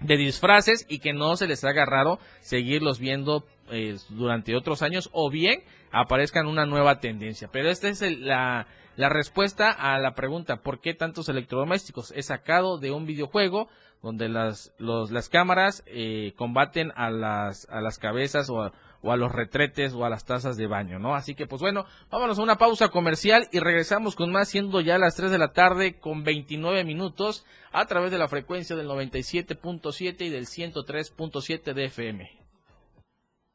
de 0.00 0.16
disfraces 0.16 0.86
y 0.88 0.98
que 1.00 1.12
no 1.12 1.36
se 1.36 1.46
les 1.46 1.64
haga 1.64 1.84
raro 1.84 2.18
seguirlos 2.40 2.98
viendo 2.98 3.44
eh, 3.70 3.96
durante 4.10 4.54
otros 4.56 4.80
años 4.82 5.10
o 5.12 5.30
bien 5.30 5.60
aparezcan 5.90 6.46
una 6.46 6.64
nueva 6.66 7.00
tendencia. 7.00 7.48
Pero 7.52 7.68
esta 7.68 7.88
es 7.88 8.00
el- 8.02 8.26
la, 8.26 8.66
la 8.96 9.08
respuesta 9.08 9.70
a 9.70 9.98
la 9.98 10.14
pregunta 10.14 10.62
¿por 10.62 10.80
qué 10.80 10.94
tantos 10.94 11.28
electrodomésticos? 11.28 12.12
Es 12.12 12.26
sacado 12.26 12.78
de 12.78 12.90
un 12.90 13.06
videojuego 13.06 13.68
donde 14.02 14.28
las, 14.28 14.72
las 14.78 15.28
cámaras 15.28 15.82
eh, 15.86 16.32
combaten 16.36 16.92
a 16.96 17.10
las, 17.10 17.68
a 17.70 17.80
las 17.80 17.98
cabezas 17.98 18.48
o 18.50 18.62
a, 18.62 19.16
los 19.16 19.32
retretes 19.32 19.94
o 19.94 20.04
a 20.04 20.10
las 20.10 20.24
tazas 20.24 20.56
de 20.56 20.66
baño, 20.66 20.98
¿no? 20.98 21.14
Así 21.14 21.34
que 21.34 21.46
pues 21.46 21.62
bueno, 21.62 21.86
vámonos 22.10 22.38
a 22.38 22.42
una 22.42 22.56
pausa 22.56 22.88
comercial 22.88 23.48
y 23.52 23.60
regresamos 23.60 24.16
con 24.16 24.32
más 24.32 24.48
siendo 24.48 24.80
ya 24.80 24.98
las 24.98 25.14
3 25.14 25.30
de 25.30 25.38
la 25.38 25.52
tarde 25.52 25.98
con 25.98 26.24
29 26.24 26.84
minutos 26.84 27.44
a 27.72 27.86
través 27.86 28.10
de 28.10 28.18
la 28.18 28.28
frecuencia 28.28 28.76
del 28.76 28.88
97.7 28.88 30.22
y 30.22 30.30
del 30.30 30.46
103.7 30.46 31.72
de 31.72 31.84
FM. 31.84 32.30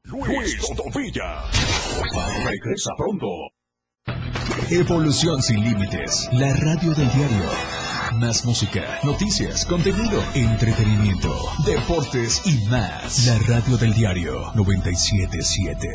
Luis 0.04 0.58
Todovilla. 0.76 1.44
Regresa 2.46 2.92
pronto. 2.98 3.28
Evolución 4.74 5.42
sin 5.42 5.66
límites. 5.66 6.30
La 6.32 6.56
radio 6.56 6.94
del 6.94 7.12
diario. 7.12 7.50
Más 8.14 8.46
música, 8.46 9.00
noticias, 9.04 9.66
contenido, 9.66 10.24
entretenimiento, 10.34 11.36
deportes 11.66 12.42
y 12.46 12.70
más. 12.70 13.28
La 13.28 13.38
radio 13.40 13.76
del 13.76 13.94
diario 13.94 14.50
977. 14.56 15.90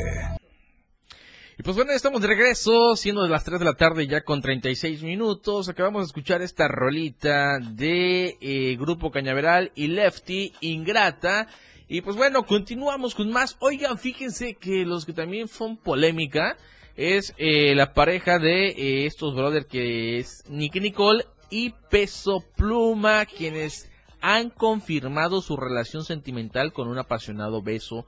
Y 1.57 1.63
pues 1.63 1.75
bueno, 1.75 1.91
estamos 1.91 2.21
de 2.21 2.27
regreso, 2.27 2.95
siendo 2.95 3.23
de 3.23 3.29
las 3.29 3.43
3 3.43 3.57
de 3.57 3.65
la 3.65 3.73
tarde 3.73 4.05
ya 4.05 4.21
con 4.21 4.43
36 4.43 5.01
minutos. 5.01 5.69
Acabamos 5.69 6.03
de 6.03 6.05
escuchar 6.05 6.43
esta 6.43 6.67
rolita 6.67 7.57
de 7.57 8.37
eh, 8.39 8.77
Grupo 8.79 9.09
Cañaveral 9.09 9.71
y 9.73 9.87
Lefty, 9.87 10.53
Ingrata. 10.61 11.47
Y 11.87 12.01
pues 12.01 12.15
bueno, 12.15 12.43
continuamos 12.45 13.15
con 13.15 13.31
más. 13.31 13.55
Oigan, 13.57 13.97
fíjense 13.97 14.53
que 14.53 14.85
los 14.85 15.03
que 15.03 15.13
también 15.13 15.47
son 15.47 15.77
polémica 15.77 16.57
es 16.97 17.33
eh, 17.37 17.75
la 17.75 17.93
pareja 17.93 18.39
de 18.39 18.69
eh, 18.69 19.05
estos 19.05 19.35
brothers 19.35 19.67
que 19.67 20.17
es 20.17 20.43
Nicky 20.49 20.81
Nicole 20.81 21.25
y 21.49 21.73
Peso 21.89 22.43
Pluma, 22.55 23.25
quienes 23.25 23.89
han 24.19 24.49
confirmado 24.49 25.41
su 25.41 25.55
relación 25.55 26.03
sentimental 26.03 26.73
con 26.73 26.87
un 26.87 26.97
apasionado 26.97 27.61
beso 27.61 28.05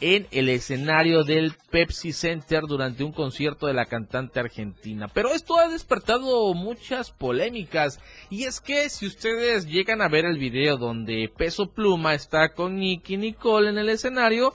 en 0.00 0.28
el 0.30 0.48
escenario 0.48 1.24
del 1.24 1.54
Pepsi 1.70 2.12
Center 2.12 2.62
durante 2.68 3.02
un 3.02 3.12
concierto 3.12 3.66
de 3.66 3.72
la 3.72 3.86
cantante 3.86 4.38
argentina. 4.38 5.08
Pero 5.08 5.32
esto 5.32 5.58
ha 5.58 5.68
despertado 5.68 6.54
muchas 6.54 7.10
polémicas 7.10 7.98
y 8.30 8.44
es 8.44 8.60
que 8.60 8.90
si 8.90 9.06
ustedes 9.06 9.66
llegan 9.66 10.00
a 10.00 10.08
ver 10.08 10.24
el 10.24 10.38
video 10.38 10.76
donde 10.76 11.32
Peso 11.36 11.72
Pluma 11.72 12.14
está 12.14 12.50
con 12.50 12.76
Nicky 12.76 13.16
Nicole 13.16 13.70
en 13.70 13.78
el 13.78 13.88
escenario, 13.88 14.54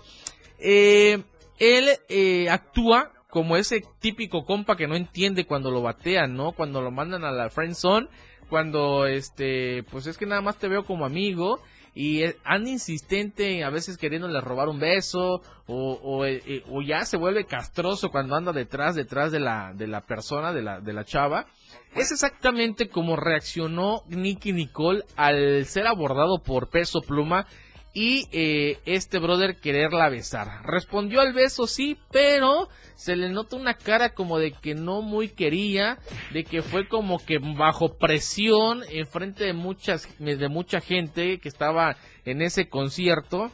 eh, 0.60 1.22
él 1.60 1.90
eh, 2.08 2.50
actúa 2.50 3.13
como 3.34 3.58
ese 3.58 3.84
típico 4.00 4.46
compa 4.46 4.78
que 4.78 4.86
no 4.86 4.96
entiende 4.96 5.48
cuando 5.48 5.72
lo 5.72 5.82
batean, 5.82 6.36
¿no? 6.36 6.52
Cuando 6.52 6.84
lo 6.84 6.92
mandan 6.92 7.24
a 7.24 7.32
la 7.32 7.50
friend 7.50 7.74
zone, 7.74 8.08
cuando 8.48 9.08
este, 9.08 9.82
pues 9.90 10.06
es 10.06 10.20
que 10.20 10.28
nada 10.28 10.42
más 10.42 10.60
te 10.60 10.68
veo 10.68 10.86
como 10.86 11.04
amigo 11.04 11.60
y 11.96 12.22
han 12.44 12.68
insistente 12.68 13.64
a 13.64 13.72
veces 13.72 13.98
queriéndole 13.98 14.40
robar 14.40 14.70
un 14.70 14.80
beso 14.80 15.42
o, 15.66 16.26
eh, 16.26 16.44
eh, 16.46 16.64
o, 16.70 16.84
ya 16.84 17.06
se 17.06 17.18
vuelve 17.18 17.46
castroso 17.46 18.12
cuando 18.12 18.36
anda 18.36 18.52
detrás 18.52 18.94
detrás 18.94 19.32
de 19.32 19.40
la 19.40 19.74
de 19.74 19.88
la 19.88 20.02
persona 20.02 20.54
de 20.54 20.62
la 20.62 20.80
de 20.80 20.94
la 20.94 21.04
chava 21.04 21.48
es 21.96 22.12
exactamente 22.12 22.90
como 22.90 23.16
reaccionó 23.16 24.04
Nicky 24.10 24.54
Nicole 24.54 25.06
al 25.16 25.66
ser 25.66 25.88
abordado 25.88 26.44
por 26.44 26.70
Peso 26.70 27.02
Pluma 27.02 27.48
y 27.94 28.28
eh, 28.32 28.80
este 28.86 29.20
brother 29.20 29.58
quererla 29.58 30.10
besar. 30.10 30.64
Respondió 30.66 31.22
al 31.22 31.34
beso 31.34 31.68
sí, 31.68 31.98
pero 32.12 32.70
se 32.96 33.16
le 33.16 33.30
nota 33.30 33.56
una 33.56 33.76
cara 33.76 34.14
como 34.14 34.40
de 34.40 34.52
que 34.52 34.74
no 34.74 35.02
muy 35.02 35.30
quería, 35.30 36.00
de 36.32 36.44
que 36.44 36.62
fue 36.62 36.88
como 36.88 37.20
que 37.20 37.38
bajo 37.40 37.98
presión 37.98 38.82
en 38.90 39.06
frente 39.06 39.44
de 39.46 39.54
muchas 39.54 40.08
de 40.20 40.50
mucha 40.50 40.80
gente 40.82 41.40
que 41.40 41.50
estaba 41.50 41.96
en 42.26 42.42
ese 42.42 42.68
concierto. 42.68 43.52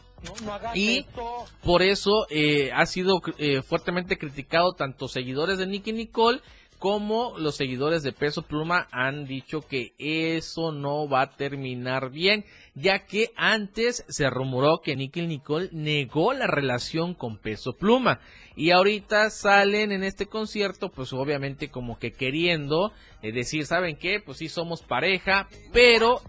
y 0.73 1.06
por 1.63 1.82
eso 1.82 2.28
eh, 2.30 2.71
ha 2.73 2.86
sido 2.86 3.21
eh, 3.38 3.62
fuertemente 3.62 4.17
criticado 4.17 4.73
tanto 4.73 5.08
seguidores 5.08 5.58
de 5.58 5.65
Nicky 5.65 5.93
Nicole 5.93 6.41
como 6.80 7.38
los 7.38 7.58
seguidores 7.58 8.04
de 8.04 8.13
Peso 8.13 8.42
Pluma 8.44 8.88
han 8.92 9.26
dicho 9.26 9.60
que 9.62 9.94
eso 10.00 10.72
no 10.72 11.10
va 11.10 11.22
a 11.24 11.36
terminar 11.36 12.10
bien, 12.10 12.46
ya 12.74 13.06
que 13.06 13.32
antes 13.36 14.06
se 14.08 14.30
rumoró 14.30 14.80
que 14.82 14.96
Nicky 14.96 15.28
Nicole 15.28 15.70
negó 15.74 16.34
la 16.34 16.48
relación 16.48 17.13
con 17.13 17.38
Peso 17.38 17.74
Pluma 17.74 18.22
y 18.56 18.72
ahorita 18.72 19.30
salen 19.30 19.92
en 19.92 20.04
este 20.04 20.28
concierto 20.28 20.89
pues 20.89 21.12
obviamente 21.12 21.70
como 21.70 22.00
que 22.00 22.12
queriendo 22.13 22.94
eh, 23.22 23.34
decir, 23.34 23.65
¿saben 23.65 23.98
qué? 23.98 24.22
Pues 24.26 24.38
sí 24.38 24.48
somos 24.48 24.82
pareja, 24.82 25.50
pero 25.74 26.22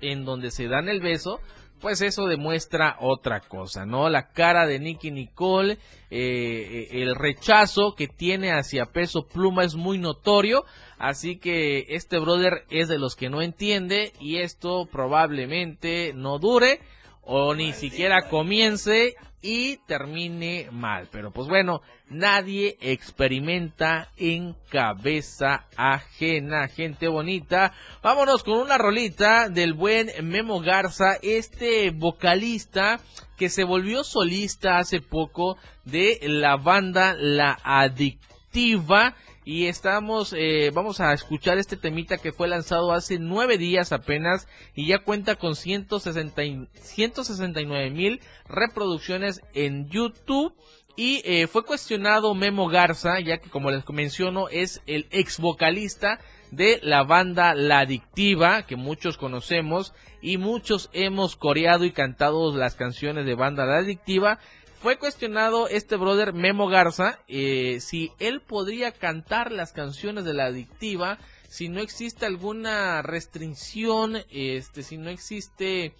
en 0.00 0.24
donde 0.24 0.50
se 0.50 0.68
dan 0.68 0.88
el 0.88 1.00
beso 1.00 1.38
pues 1.82 2.00
eso 2.00 2.26
demuestra 2.26 2.96
otra 3.00 3.40
cosa, 3.40 3.84
¿no? 3.84 4.08
La 4.08 4.28
cara 4.30 4.66
de 4.66 4.78
Nicky 4.78 5.10
Nicole, 5.10 5.78
eh, 6.10 6.88
el 6.92 7.16
rechazo 7.16 7.94
que 7.96 8.06
tiene 8.06 8.52
hacia 8.52 8.86
Peso 8.86 9.26
Pluma 9.26 9.64
es 9.64 9.74
muy 9.74 9.98
notorio, 9.98 10.64
así 10.96 11.38
que 11.38 11.86
este 11.88 12.18
brother 12.18 12.64
es 12.70 12.88
de 12.88 13.00
los 13.00 13.16
que 13.16 13.28
no 13.28 13.42
entiende 13.42 14.12
y 14.20 14.38
esto 14.38 14.86
probablemente 14.90 16.12
no 16.14 16.38
dure 16.38 16.80
o 17.22 17.54
ni 17.54 17.72
siquiera 17.72 18.28
comience 18.28 19.14
y 19.42 19.78
termine 19.88 20.68
mal. 20.70 21.08
Pero 21.10 21.32
pues 21.32 21.48
bueno, 21.48 21.82
nadie 22.08 22.76
experimenta 22.80 24.08
en 24.16 24.54
cabeza 24.70 25.66
ajena, 25.76 26.68
gente 26.68 27.08
bonita. 27.08 27.72
Vámonos 28.02 28.44
con 28.44 28.58
una 28.58 28.78
rolita 28.78 29.48
del 29.48 29.74
buen 29.74 30.10
Memo 30.22 30.60
Garza, 30.60 31.16
este 31.22 31.90
vocalista 31.90 33.00
que 33.36 33.48
se 33.48 33.64
volvió 33.64 34.04
solista 34.04 34.78
hace 34.78 35.00
poco 35.00 35.58
de 35.84 36.20
la 36.22 36.56
banda 36.56 37.14
La 37.18 37.58
Adictiva 37.64 39.16
y 39.44 39.66
estamos, 39.66 40.32
eh, 40.36 40.70
vamos 40.72 41.00
a 41.00 41.12
escuchar 41.12 41.58
este 41.58 41.76
temita 41.76 42.18
que 42.18 42.32
fue 42.32 42.46
lanzado 42.46 42.92
hace 42.92 43.18
nueve 43.18 43.58
días 43.58 43.92
apenas 43.92 44.46
y 44.74 44.86
ya 44.86 45.00
cuenta 45.00 45.34
con 45.36 45.56
160 45.56 46.42
169 46.74 47.90
mil 47.90 48.20
reproducciones 48.48 49.40
en 49.54 49.88
YouTube. 49.88 50.54
Y 50.94 51.22
eh, 51.24 51.46
fue 51.46 51.64
cuestionado 51.64 52.34
Memo 52.34 52.68
Garza, 52.68 53.18
ya 53.18 53.38
que 53.38 53.48
como 53.48 53.70
les 53.70 53.88
menciono 53.88 54.50
es 54.50 54.82
el 54.86 55.08
ex 55.10 55.38
vocalista 55.38 56.20
de 56.50 56.80
la 56.82 57.02
banda 57.02 57.54
La 57.54 57.78
Adictiva, 57.78 58.66
que 58.66 58.76
muchos 58.76 59.16
conocemos 59.16 59.94
y 60.20 60.36
muchos 60.36 60.90
hemos 60.92 61.34
coreado 61.34 61.86
y 61.86 61.92
cantado 61.92 62.54
las 62.54 62.74
canciones 62.74 63.24
de 63.24 63.34
banda 63.34 63.64
La 63.64 63.78
Adictiva 63.78 64.38
fue 64.82 64.98
cuestionado 64.98 65.68
este 65.68 65.94
brother 65.94 66.32
Memo 66.32 66.66
Garza 66.66 67.20
eh, 67.28 67.78
si 67.78 68.10
él 68.18 68.40
podría 68.40 68.90
cantar 68.90 69.52
las 69.52 69.72
canciones 69.72 70.24
de 70.24 70.34
la 70.34 70.46
adictiva 70.46 71.20
si 71.48 71.68
no 71.68 71.80
existe 71.80 72.24
alguna 72.24 73.02
restricción, 73.02 74.16
este, 74.30 74.82
si 74.82 74.96
no 74.96 75.10
existe 75.10 75.94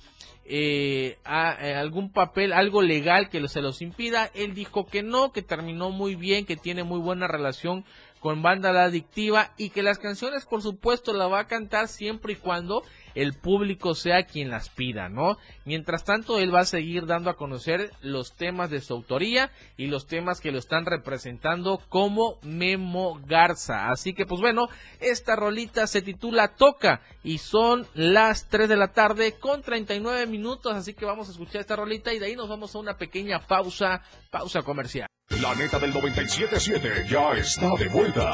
eh, 0.46 1.18
eh, 1.26 1.74
algún 1.74 2.10
papel, 2.10 2.54
algo 2.54 2.80
legal 2.80 3.28
que 3.28 3.46
se 3.48 3.60
los 3.60 3.82
impida. 3.82 4.30
Él 4.34 4.54
dijo 4.54 4.86
que 4.86 5.02
no, 5.02 5.30
que 5.30 5.42
terminó 5.42 5.90
muy 5.90 6.14
bien, 6.16 6.46
que 6.46 6.56
tiene 6.56 6.84
muy 6.84 7.00
buena 7.00 7.28
relación 7.28 7.84
con 8.22 8.40
banda 8.40 8.70
adictiva 8.85 9.50
y 9.58 9.70
que 9.70 9.82
las 9.82 9.98
canciones 9.98 10.46
por 10.46 10.62
supuesto 10.62 11.12
la 11.12 11.26
va 11.26 11.40
a 11.40 11.46
cantar 11.48 11.88
siempre 11.88 12.35
y 12.35 12.37
cuando 12.37 12.85
el 13.16 13.35
público 13.35 13.96
sea 13.96 14.22
quien 14.22 14.48
las 14.48 14.70
pida, 14.70 15.08
¿no? 15.08 15.37
Mientras 15.64 16.04
tanto, 16.04 16.38
él 16.38 16.54
va 16.54 16.61
a 16.61 16.64
seguir 16.64 17.06
dando 17.06 17.30
a 17.30 17.37
conocer 17.37 17.90
los 18.00 18.35
temas 18.35 18.70
de 18.70 18.80
su 18.80 18.94
autoría 18.94 19.50
y 19.76 19.88
los 19.88 20.06
temas 20.06 20.40
que 20.40 20.52
lo 20.52 20.58
están 20.58 20.87
representando 20.87 21.82
como 21.88 22.38
Memo 22.42 23.20
Garza. 23.26 23.90
Así 23.90 24.14
que, 24.14 24.24
pues 24.24 24.40
bueno, 24.40 24.68
esta 25.00 25.35
rolita 25.35 25.88
se 25.88 26.00
titula 26.00 26.54
Toca 26.54 27.02
y 27.24 27.38
son 27.38 27.87
las 27.92 28.48
3 28.48 28.68
de 28.68 28.76
la 28.76 28.92
tarde 28.92 29.35
con 29.38 29.62
39 29.62 30.26
minutos, 30.26 30.72
así 30.74 30.94
que 30.94 31.04
vamos 31.04 31.28
a 31.28 31.32
escuchar 31.32 31.61
esta 31.61 31.76
rolita 31.76 32.14
y 32.14 32.20
de 32.20 32.26
ahí 32.26 32.37
nos 32.37 32.48
vamos 32.48 32.74
a 32.74 32.78
una 32.78 32.96
pequeña 32.96 33.40
pausa, 33.40 34.00
pausa 34.30 34.62
comercial. 34.62 35.08
La 35.40 35.54
neta 35.54 35.78
del 35.78 35.92
97.7 35.92 37.06
ya 37.08 37.32
está 37.32 37.70
de 37.78 37.88
vuelta. 37.88 38.32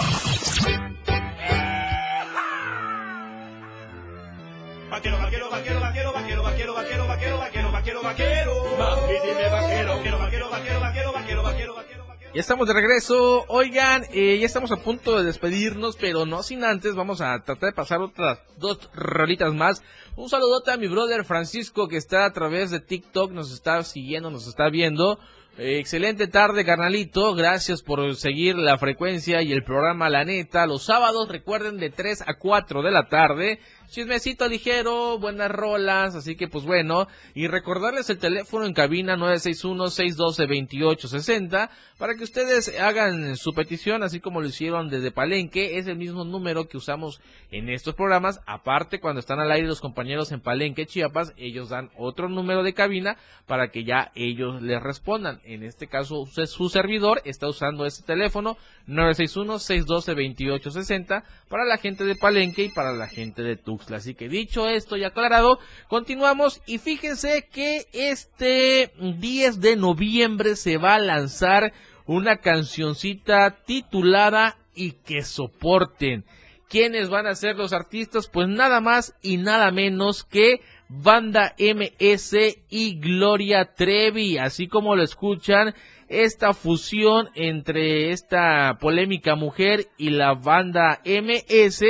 Vaquero, 4.90 5.18
vaquero, 5.18 5.50
vaquero, 5.50 5.80
vaquero, 5.80 6.12
vaquero, 6.12 6.42
vaquero, 6.42 6.74
vaquero, 6.74 7.06
vaquero, 7.06 7.38
vaquero, 7.38 7.72
vaquero, 7.72 8.02
vaquero. 8.02 8.52
Mami, 8.78 9.12
dime 9.24 9.48
vaquero. 9.48 9.96
Vaquero, 9.96 10.18
vaquero, 10.18 10.50
vaquero, 10.50 10.80
vaquero, 10.80 11.12
vaquero, 11.12 11.42
vaquero, 11.42 11.74
vaquero. 12.06 12.32
Ya 12.34 12.40
estamos 12.40 12.66
de 12.66 12.74
regreso. 12.74 13.44
Oigan, 13.48 14.02
eh, 14.12 14.38
ya 14.40 14.46
estamos 14.46 14.72
a 14.72 14.76
punto 14.76 15.16
de 15.16 15.24
despedirnos, 15.24 15.96
pero 15.96 16.26
no 16.26 16.42
sin 16.42 16.64
antes. 16.64 16.94
Vamos 16.94 17.20
a 17.20 17.38
tratar 17.44 17.70
de 17.70 17.74
pasar 17.74 18.00
otras 18.00 18.40
dos 18.56 18.90
rolitas 18.92 19.54
más. 19.54 19.82
Un 20.16 20.28
saludote 20.28 20.72
a 20.72 20.76
mi 20.76 20.88
brother 20.88 21.24
Francisco 21.24 21.86
que 21.86 21.96
está 21.96 22.24
a 22.26 22.32
través 22.32 22.70
de 22.70 22.80
TikTok, 22.80 23.30
nos 23.30 23.52
está 23.52 23.82
siguiendo, 23.84 24.30
nos 24.30 24.48
está 24.48 24.68
viendo. 24.68 25.18
Excelente 25.60 26.28
tarde, 26.28 26.64
carnalito. 26.64 27.34
Gracias 27.34 27.82
por 27.82 28.14
seguir 28.14 28.56
la 28.56 28.78
frecuencia 28.78 29.42
y 29.42 29.50
el 29.50 29.64
programa 29.64 30.08
La 30.08 30.24
Neta. 30.24 30.64
Los 30.68 30.84
sábados, 30.84 31.28
recuerden, 31.28 31.78
de 31.78 31.90
3 31.90 32.22
a 32.28 32.34
4 32.38 32.80
de 32.80 32.92
la 32.92 33.08
tarde 33.08 33.58
chismecito 33.88 34.48
ligero, 34.48 35.18
buenas 35.18 35.50
rolas, 35.50 36.14
así 36.14 36.36
que 36.36 36.46
pues 36.46 36.64
bueno, 36.64 37.08
y 37.34 37.48
recordarles 37.48 38.10
el 38.10 38.18
teléfono 38.18 38.66
en 38.66 38.74
cabina 38.74 39.16
961-612-2860 39.16 41.70
para 41.96 42.14
que 42.14 42.24
ustedes 42.24 42.78
hagan 42.78 43.34
su 43.36 43.52
petición, 43.52 44.02
así 44.02 44.20
como 44.20 44.42
lo 44.42 44.48
hicieron 44.48 44.90
desde 44.90 45.10
Palenque, 45.10 45.78
es 45.78 45.86
el 45.86 45.96
mismo 45.96 46.24
número 46.24 46.68
que 46.68 46.76
usamos 46.76 47.22
en 47.50 47.70
estos 47.70 47.94
programas, 47.94 48.40
aparte 48.46 49.00
cuando 49.00 49.20
están 49.20 49.40
al 49.40 49.50
aire 49.50 49.66
los 49.66 49.80
compañeros 49.80 50.30
en 50.32 50.40
Palenque, 50.40 50.84
Chiapas, 50.84 51.32
ellos 51.38 51.70
dan 51.70 51.88
otro 51.96 52.28
número 52.28 52.62
de 52.62 52.74
cabina 52.74 53.16
para 53.46 53.70
que 53.70 53.84
ya 53.84 54.12
ellos 54.14 54.60
les 54.60 54.82
respondan, 54.82 55.40
en 55.44 55.62
este 55.62 55.86
caso 55.86 56.26
su 56.26 56.68
servidor 56.68 57.22
está 57.24 57.48
usando 57.48 57.86
este 57.86 58.04
teléfono 58.04 58.58
961-612-2860 58.86 61.24
para 61.48 61.64
la 61.64 61.78
gente 61.78 62.04
de 62.04 62.16
Palenque 62.16 62.64
y 62.64 62.68
para 62.68 62.92
la 62.92 63.08
gente 63.08 63.42
de 63.42 63.56
Tu 63.56 63.77
Así 63.92 64.14
que 64.14 64.28
dicho 64.28 64.68
esto 64.68 64.96
y 64.96 65.04
aclarado, 65.04 65.58
continuamos 65.88 66.60
y 66.66 66.78
fíjense 66.78 67.48
que 67.50 67.86
este 67.92 68.92
10 68.98 69.60
de 69.60 69.76
noviembre 69.76 70.56
se 70.56 70.76
va 70.76 70.94
a 70.94 71.00
lanzar 71.00 71.72
una 72.06 72.38
cancioncita 72.38 73.62
titulada 73.64 74.56
Y 74.74 74.92
que 74.92 75.22
soporten. 75.22 76.24
¿Quiénes 76.68 77.08
van 77.08 77.26
a 77.26 77.34
ser 77.34 77.56
los 77.56 77.72
artistas? 77.72 78.28
Pues 78.28 78.48
nada 78.48 78.80
más 78.80 79.14
y 79.22 79.38
nada 79.38 79.70
menos 79.70 80.24
que 80.24 80.60
Banda 80.88 81.54
MS 81.58 82.36
y 82.70 82.98
Gloria 82.98 83.74
Trevi, 83.74 84.38
así 84.38 84.68
como 84.68 84.96
lo 84.96 85.02
escuchan, 85.02 85.74
esta 86.08 86.54
fusión 86.54 87.28
entre 87.34 88.12
esta 88.12 88.78
polémica 88.80 89.34
mujer 89.34 89.88
y 89.98 90.10
la 90.10 90.34
banda 90.34 91.00
MS 91.04 91.84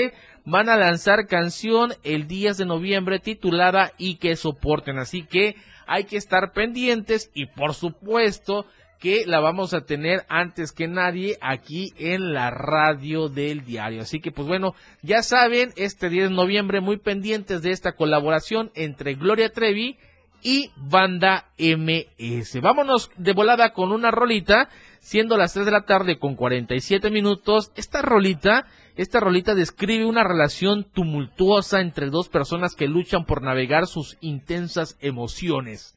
van 0.48 0.70
a 0.70 0.76
lanzar 0.76 1.26
canción 1.26 1.92
el 2.04 2.26
10 2.26 2.56
de 2.56 2.64
noviembre 2.64 3.18
titulada 3.18 3.92
y 3.98 4.16
que 4.16 4.34
soporten, 4.34 4.98
así 4.98 5.22
que 5.22 5.56
hay 5.86 6.04
que 6.04 6.16
estar 6.16 6.52
pendientes 6.52 7.30
y 7.34 7.46
por 7.46 7.74
supuesto 7.74 8.64
que 8.98 9.24
la 9.26 9.40
vamos 9.40 9.74
a 9.74 9.82
tener 9.82 10.24
antes 10.28 10.72
que 10.72 10.88
nadie 10.88 11.38
aquí 11.40 11.92
en 11.98 12.32
la 12.32 12.50
radio 12.50 13.28
del 13.28 13.64
diario. 13.64 14.02
Así 14.02 14.20
que 14.20 14.32
pues 14.32 14.48
bueno, 14.48 14.74
ya 15.02 15.22
saben, 15.22 15.72
este 15.76 16.08
10 16.08 16.30
de 16.30 16.34
noviembre 16.34 16.80
muy 16.80 16.96
pendientes 16.96 17.62
de 17.62 17.70
esta 17.70 17.92
colaboración 17.92 18.70
entre 18.74 19.14
Gloria 19.14 19.50
Trevi 19.50 19.98
y 20.42 20.70
Banda 20.76 21.50
MS. 21.58 22.60
Vámonos 22.60 23.10
de 23.16 23.32
volada 23.32 23.72
con 23.72 23.92
una 23.92 24.10
rolita, 24.10 24.68
siendo 25.00 25.36
las 25.36 25.54
3 25.54 25.66
de 25.66 25.72
la 25.72 25.84
tarde 25.84 26.18
con 26.18 26.36
47 26.36 27.10
minutos. 27.10 27.72
Esta 27.76 28.02
rolita, 28.02 28.66
esta 28.96 29.20
rolita 29.20 29.54
describe 29.54 30.04
una 30.04 30.24
relación 30.24 30.84
tumultuosa 30.84 31.80
entre 31.80 32.10
dos 32.10 32.28
personas 32.28 32.74
que 32.74 32.88
luchan 32.88 33.24
por 33.24 33.42
navegar 33.42 33.86
sus 33.86 34.16
intensas 34.20 34.96
emociones. 35.00 35.96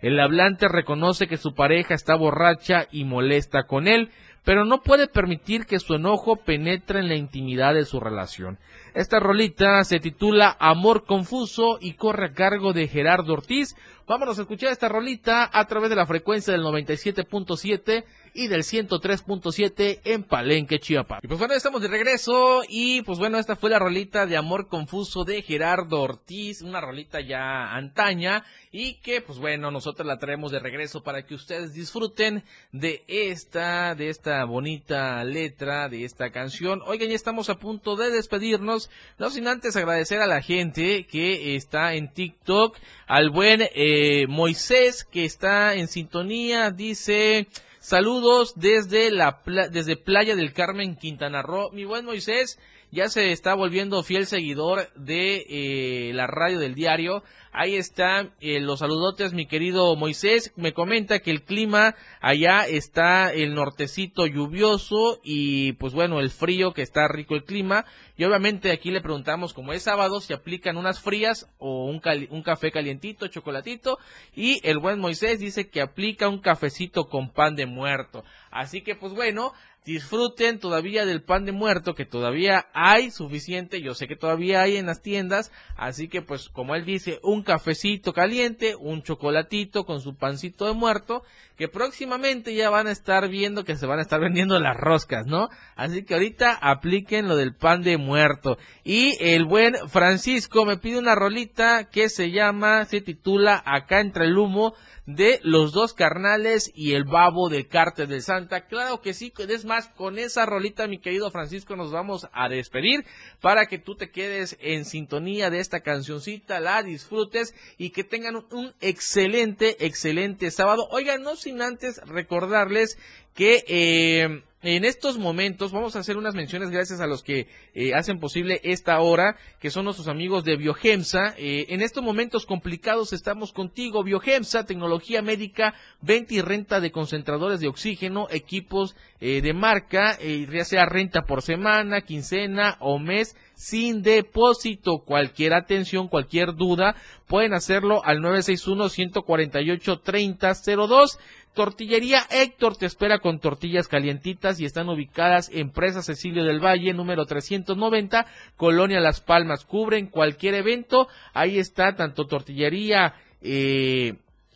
El 0.00 0.18
hablante 0.18 0.66
reconoce 0.66 1.26
que 1.26 1.36
su 1.36 1.54
pareja 1.54 1.94
está 1.94 2.16
borracha 2.16 2.86
y 2.90 3.04
molesta 3.04 3.64
con 3.64 3.86
él, 3.86 4.10
pero 4.44 4.64
no 4.64 4.82
puede 4.82 5.06
permitir 5.06 5.66
que 5.66 5.80
su 5.80 5.94
enojo 5.94 6.36
penetre 6.36 7.00
en 7.00 7.08
la 7.08 7.16
intimidad 7.16 7.74
de 7.74 7.84
su 7.84 8.00
relación. 8.00 8.58
Esta 8.94 9.20
rolita 9.20 9.84
se 9.84 10.00
titula 10.00 10.56
Amor 10.58 11.04
Confuso 11.04 11.78
y 11.80 11.94
corre 11.94 12.26
a 12.26 12.32
cargo 12.32 12.72
de 12.72 12.88
Gerardo 12.88 13.34
Ortiz. 13.34 13.76
Vámonos 14.06 14.38
a 14.38 14.42
escuchar 14.42 14.72
esta 14.72 14.88
rolita 14.88 15.48
a 15.52 15.64
través 15.66 15.90
de 15.90 15.96
la 15.96 16.06
frecuencia 16.06 16.52
del 16.52 16.62
97.7 16.62 18.04
y 18.34 18.48
del 18.48 18.62
103.7 18.62 20.00
en 20.04 20.22
Palenque, 20.22 20.78
Chiapas. 20.78 21.20
Y 21.22 21.28
pues 21.28 21.38
bueno, 21.38 21.54
estamos 21.54 21.82
de 21.82 21.88
regreso 21.88 22.62
y 22.68 23.02
pues 23.02 23.18
bueno, 23.18 23.38
esta 23.38 23.56
fue 23.56 23.70
la 23.70 23.78
rolita 23.78 24.26
de 24.26 24.36
Amor 24.36 24.68
Confuso 24.68 25.24
de 25.24 25.42
Gerardo 25.42 26.00
Ortiz, 26.00 26.62
una 26.62 26.80
rolita 26.80 27.20
ya 27.20 27.74
antaña 27.74 28.44
y 28.72 28.94
que 29.00 29.20
pues 29.20 29.38
bueno, 29.38 29.70
nosotros 29.70 30.06
la 30.06 30.18
traemos 30.18 30.52
de 30.52 30.60
regreso 30.60 31.02
para 31.02 31.24
que 31.24 31.34
ustedes 31.34 31.72
disfruten 31.72 32.44
de 32.72 33.04
esta, 33.08 33.94
de 33.94 34.08
esta 34.08 34.44
bonita 34.44 35.24
letra, 35.24 35.88
de 35.88 36.04
esta 36.04 36.30
canción. 36.30 36.80
Oigan, 36.86 37.08
ya 37.08 37.14
estamos 37.14 37.50
a 37.50 37.58
punto 37.58 37.96
de 37.96 38.10
despedirnos, 38.10 38.90
no 39.18 39.30
sin 39.30 39.48
antes 39.48 39.76
agradecer 39.76 40.20
a 40.20 40.26
la 40.26 40.42
gente 40.42 41.06
que 41.06 41.56
está 41.56 41.94
en 41.94 42.12
TikTok, 42.12 42.76
al 43.06 43.30
buen 43.30 43.62
eh, 43.74 44.26
Moisés 44.28 45.04
que 45.04 45.24
está 45.24 45.74
en 45.74 45.88
sintonía, 45.88 46.70
dice... 46.70 47.48
Saludos 47.80 48.52
desde 48.56 49.10
la 49.10 49.40
desde 49.72 49.96
Playa 49.96 50.36
del 50.36 50.52
Carmen, 50.52 50.96
Quintana 50.96 51.40
Roo. 51.40 51.70
Mi 51.72 51.86
buen 51.86 52.04
Moisés 52.04 52.58
ya 52.92 53.08
se 53.08 53.32
está 53.32 53.54
volviendo 53.54 54.02
fiel 54.02 54.26
seguidor 54.26 54.92
de 54.94 55.46
eh, 55.48 56.12
la 56.14 56.26
radio 56.26 56.58
del 56.58 56.74
diario. 56.74 57.22
Ahí 57.52 57.74
están 57.74 58.32
eh, 58.40 58.60
los 58.60 58.78
saludotes, 58.78 59.32
mi 59.32 59.46
querido 59.46 59.96
Moisés. 59.96 60.52
Me 60.56 60.72
comenta 60.72 61.18
que 61.18 61.32
el 61.32 61.42
clima 61.42 61.96
allá 62.20 62.66
está 62.66 63.32
el 63.32 63.54
nortecito 63.54 64.26
lluvioso 64.26 65.20
y 65.24 65.72
pues 65.74 65.92
bueno, 65.92 66.20
el 66.20 66.30
frío, 66.30 66.72
que 66.72 66.82
está 66.82 67.08
rico 67.08 67.34
el 67.34 67.44
clima. 67.44 67.84
Y 68.16 68.24
obviamente 68.24 68.70
aquí 68.70 68.90
le 68.90 69.00
preguntamos, 69.00 69.52
como 69.52 69.72
es 69.72 69.82
sábado, 69.82 70.20
si 70.20 70.32
aplican 70.32 70.76
unas 70.76 71.00
frías 71.00 71.48
o 71.58 71.86
un, 71.86 72.00
un 72.30 72.42
café 72.42 72.70
calientito, 72.70 73.26
chocolatito. 73.28 73.98
Y 74.34 74.60
el 74.68 74.78
buen 74.78 75.00
Moisés 75.00 75.40
dice 75.40 75.70
que 75.70 75.80
aplica 75.80 76.28
un 76.28 76.40
cafecito 76.40 77.08
con 77.08 77.32
pan 77.32 77.56
de 77.56 77.66
muerto. 77.66 78.24
Así 78.50 78.82
que 78.82 78.94
pues 78.94 79.12
bueno, 79.12 79.52
disfruten 79.84 80.58
todavía 80.58 81.06
del 81.06 81.22
pan 81.22 81.44
de 81.44 81.52
muerto 81.52 81.94
que 81.94 82.04
todavía 82.04 82.66
hay 82.74 83.10
suficiente, 83.10 83.80
yo 83.80 83.94
sé 83.94 84.06
que 84.06 84.16
todavía 84.16 84.60
hay 84.60 84.76
en 84.76 84.86
las 84.86 85.00
tiendas, 85.00 85.50
así 85.76 86.08
que 86.08 86.20
pues 86.20 86.48
como 86.50 86.74
él 86.74 86.84
dice, 86.84 87.18
un 87.22 87.42
cafecito 87.42 88.12
caliente, 88.12 88.76
un 88.76 89.02
chocolatito 89.02 89.84
con 89.84 90.00
su 90.00 90.16
pancito 90.16 90.66
de 90.66 90.74
muerto, 90.74 91.22
que 91.56 91.68
próximamente 91.68 92.54
ya 92.54 92.70
van 92.70 92.86
a 92.86 92.92
estar 92.92 93.28
viendo 93.28 93.64
que 93.64 93.76
se 93.76 93.86
van 93.86 93.98
a 93.98 94.02
estar 94.02 94.20
vendiendo 94.20 94.58
las 94.58 94.76
roscas, 94.76 95.26
¿no? 95.26 95.48
Así 95.76 96.04
que 96.04 96.14
ahorita 96.14 96.52
apliquen 96.52 97.28
lo 97.28 97.36
del 97.36 97.54
pan 97.54 97.82
de 97.82 97.98
muerto. 97.98 98.56
Y 98.82 99.16
el 99.20 99.44
buen 99.44 99.74
Francisco 99.88 100.64
me 100.64 100.78
pide 100.78 100.98
una 100.98 101.14
rolita 101.14 101.90
que 101.90 102.08
se 102.08 102.30
llama, 102.30 102.86
se 102.86 103.02
titula 103.02 103.62
Acá 103.66 104.00
entre 104.00 104.24
el 104.24 104.38
humo 104.38 104.74
de 105.14 105.40
los 105.42 105.72
dos 105.72 105.94
carnales 105.94 106.70
y 106.74 106.92
el 106.92 107.04
babo 107.04 107.48
de 107.48 107.66
Cártel 107.66 108.08
de 108.08 108.20
Santa. 108.20 108.66
Claro 108.66 109.00
que 109.00 109.14
sí, 109.14 109.32
es 109.38 109.64
más, 109.64 109.88
con 109.88 110.18
esa 110.18 110.46
rolita, 110.46 110.86
mi 110.86 110.98
querido 110.98 111.30
Francisco, 111.30 111.76
nos 111.76 111.90
vamos 111.90 112.28
a 112.32 112.48
despedir 112.48 113.04
para 113.40 113.66
que 113.66 113.78
tú 113.78 113.96
te 113.96 114.10
quedes 114.10 114.56
en 114.60 114.84
sintonía 114.84 115.50
de 115.50 115.60
esta 115.60 115.80
cancioncita, 115.80 116.60
la 116.60 116.82
disfrutes 116.82 117.54
y 117.78 117.90
que 117.90 118.04
tengan 118.04 118.36
un 118.36 118.72
excelente, 118.80 119.84
excelente 119.84 120.50
sábado. 120.50 120.86
Oigan, 120.90 121.22
no 121.22 121.36
sin 121.36 121.62
antes 121.62 122.00
recordarles 122.06 122.98
que 123.34 123.64
eh, 123.66 124.42
en 124.62 124.84
estos 124.84 125.16
momentos 125.16 125.72
vamos 125.72 125.96
a 125.96 126.00
hacer 126.00 126.18
unas 126.18 126.34
menciones 126.34 126.70
gracias 126.70 127.00
a 127.00 127.06
los 127.06 127.22
que 127.22 127.48
eh, 127.74 127.94
hacen 127.94 128.20
posible 128.20 128.60
esta 128.62 129.00
hora, 129.00 129.36
que 129.58 129.70
son 129.70 129.84
nuestros 129.84 130.08
amigos 130.08 130.44
de 130.44 130.56
Biogemsa. 130.56 131.34
Eh, 131.38 131.66
en 131.70 131.80
estos 131.80 132.04
momentos 132.04 132.44
complicados 132.44 133.14
estamos 133.14 133.52
contigo, 133.52 134.04
Biogemsa, 134.04 134.66
tecnología 134.66 135.22
médica, 135.22 135.74
venta 136.02 136.34
y 136.34 136.42
renta 136.42 136.80
de 136.80 136.92
concentradores 136.92 137.60
de 137.60 137.68
oxígeno, 137.68 138.26
equipos 138.30 138.96
eh, 139.20 139.40
de 139.40 139.54
marca, 139.54 140.18
ya 140.20 140.64
sea 140.64 140.84
renta 140.84 141.22
por 141.22 141.40
semana, 141.40 142.02
quincena 142.02 142.76
o 142.80 142.98
mes, 142.98 143.36
sin 143.60 144.02
depósito. 144.02 145.04
Cualquier 145.04 145.52
atención, 145.52 146.08
cualquier 146.08 146.54
duda, 146.54 146.96
pueden 147.26 147.52
hacerlo 147.52 148.02
al 148.02 148.20
961-148-3002. 148.20 151.18
Tortillería 151.52 152.22
Héctor 152.30 152.78
te 152.78 152.86
espera 152.86 153.18
con 153.18 153.38
tortillas 153.38 153.86
calientitas 153.86 154.58
y 154.60 154.64
están 154.64 154.88
ubicadas 154.88 155.50
en 155.52 155.72
Presa 155.72 156.00
Cecilio 156.00 156.42
del 156.44 156.64
Valle, 156.64 156.94
número 156.94 157.26
390, 157.26 158.24
Colonia 158.56 158.98
Las 158.98 159.20
Palmas. 159.20 159.66
Cubren 159.66 160.06
cualquier 160.06 160.54
evento. 160.54 161.08
Ahí 161.34 161.58
está 161.58 161.94
tanto 161.94 162.24
tortillería, 162.24 163.12
eh, 163.42 164.14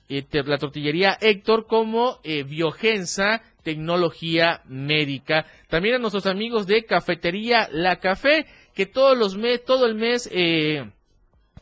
eh 0.08 0.24
la 0.32 0.56
tortillería 0.56 1.18
Héctor 1.20 1.66
como 1.66 2.20
eh, 2.24 2.42
tecnología 3.64 4.60
médica. 4.66 5.46
También 5.68 5.96
a 5.96 5.98
nuestros 5.98 6.26
amigos 6.26 6.68
de 6.68 6.84
Cafetería 6.84 7.68
La 7.72 7.96
Café, 7.96 8.46
que 8.74 8.86
todos 8.86 9.16
los 9.16 9.36
meses, 9.36 9.64
todo 9.64 9.86
el 9.86 9.94
mes, 9.94 10.28
eh, 10.32 10.90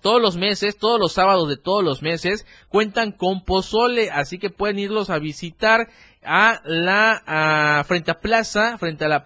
todos 0.01 0.21
los 0.21 0.37
meses, 0.37 0.77
todos 0.77 0.99
los 0.99 1.13
sábados 1.13 1.49
de 1.49 1.57
todos 1.57 1.85
los 1.85 2.03
meses, 2.03 2.47
cuentan 2.69 3.13
con 3.13 3.45
pozole, 3.45 4.11
así 4.11 4.39
que 4.39 4.51
pueden 4.51 4.79
irlos 4.79 5.11
a 5.11 5.19
visitar 5.19 5.89
a 6.25 6.61
la 6.65 7.85
frente 7.87 8.11
a 8.11 8.21
Plaza, 8.21 8.79
frente 8.79 9.05
a 9.05 9.09
la 9.09 9.25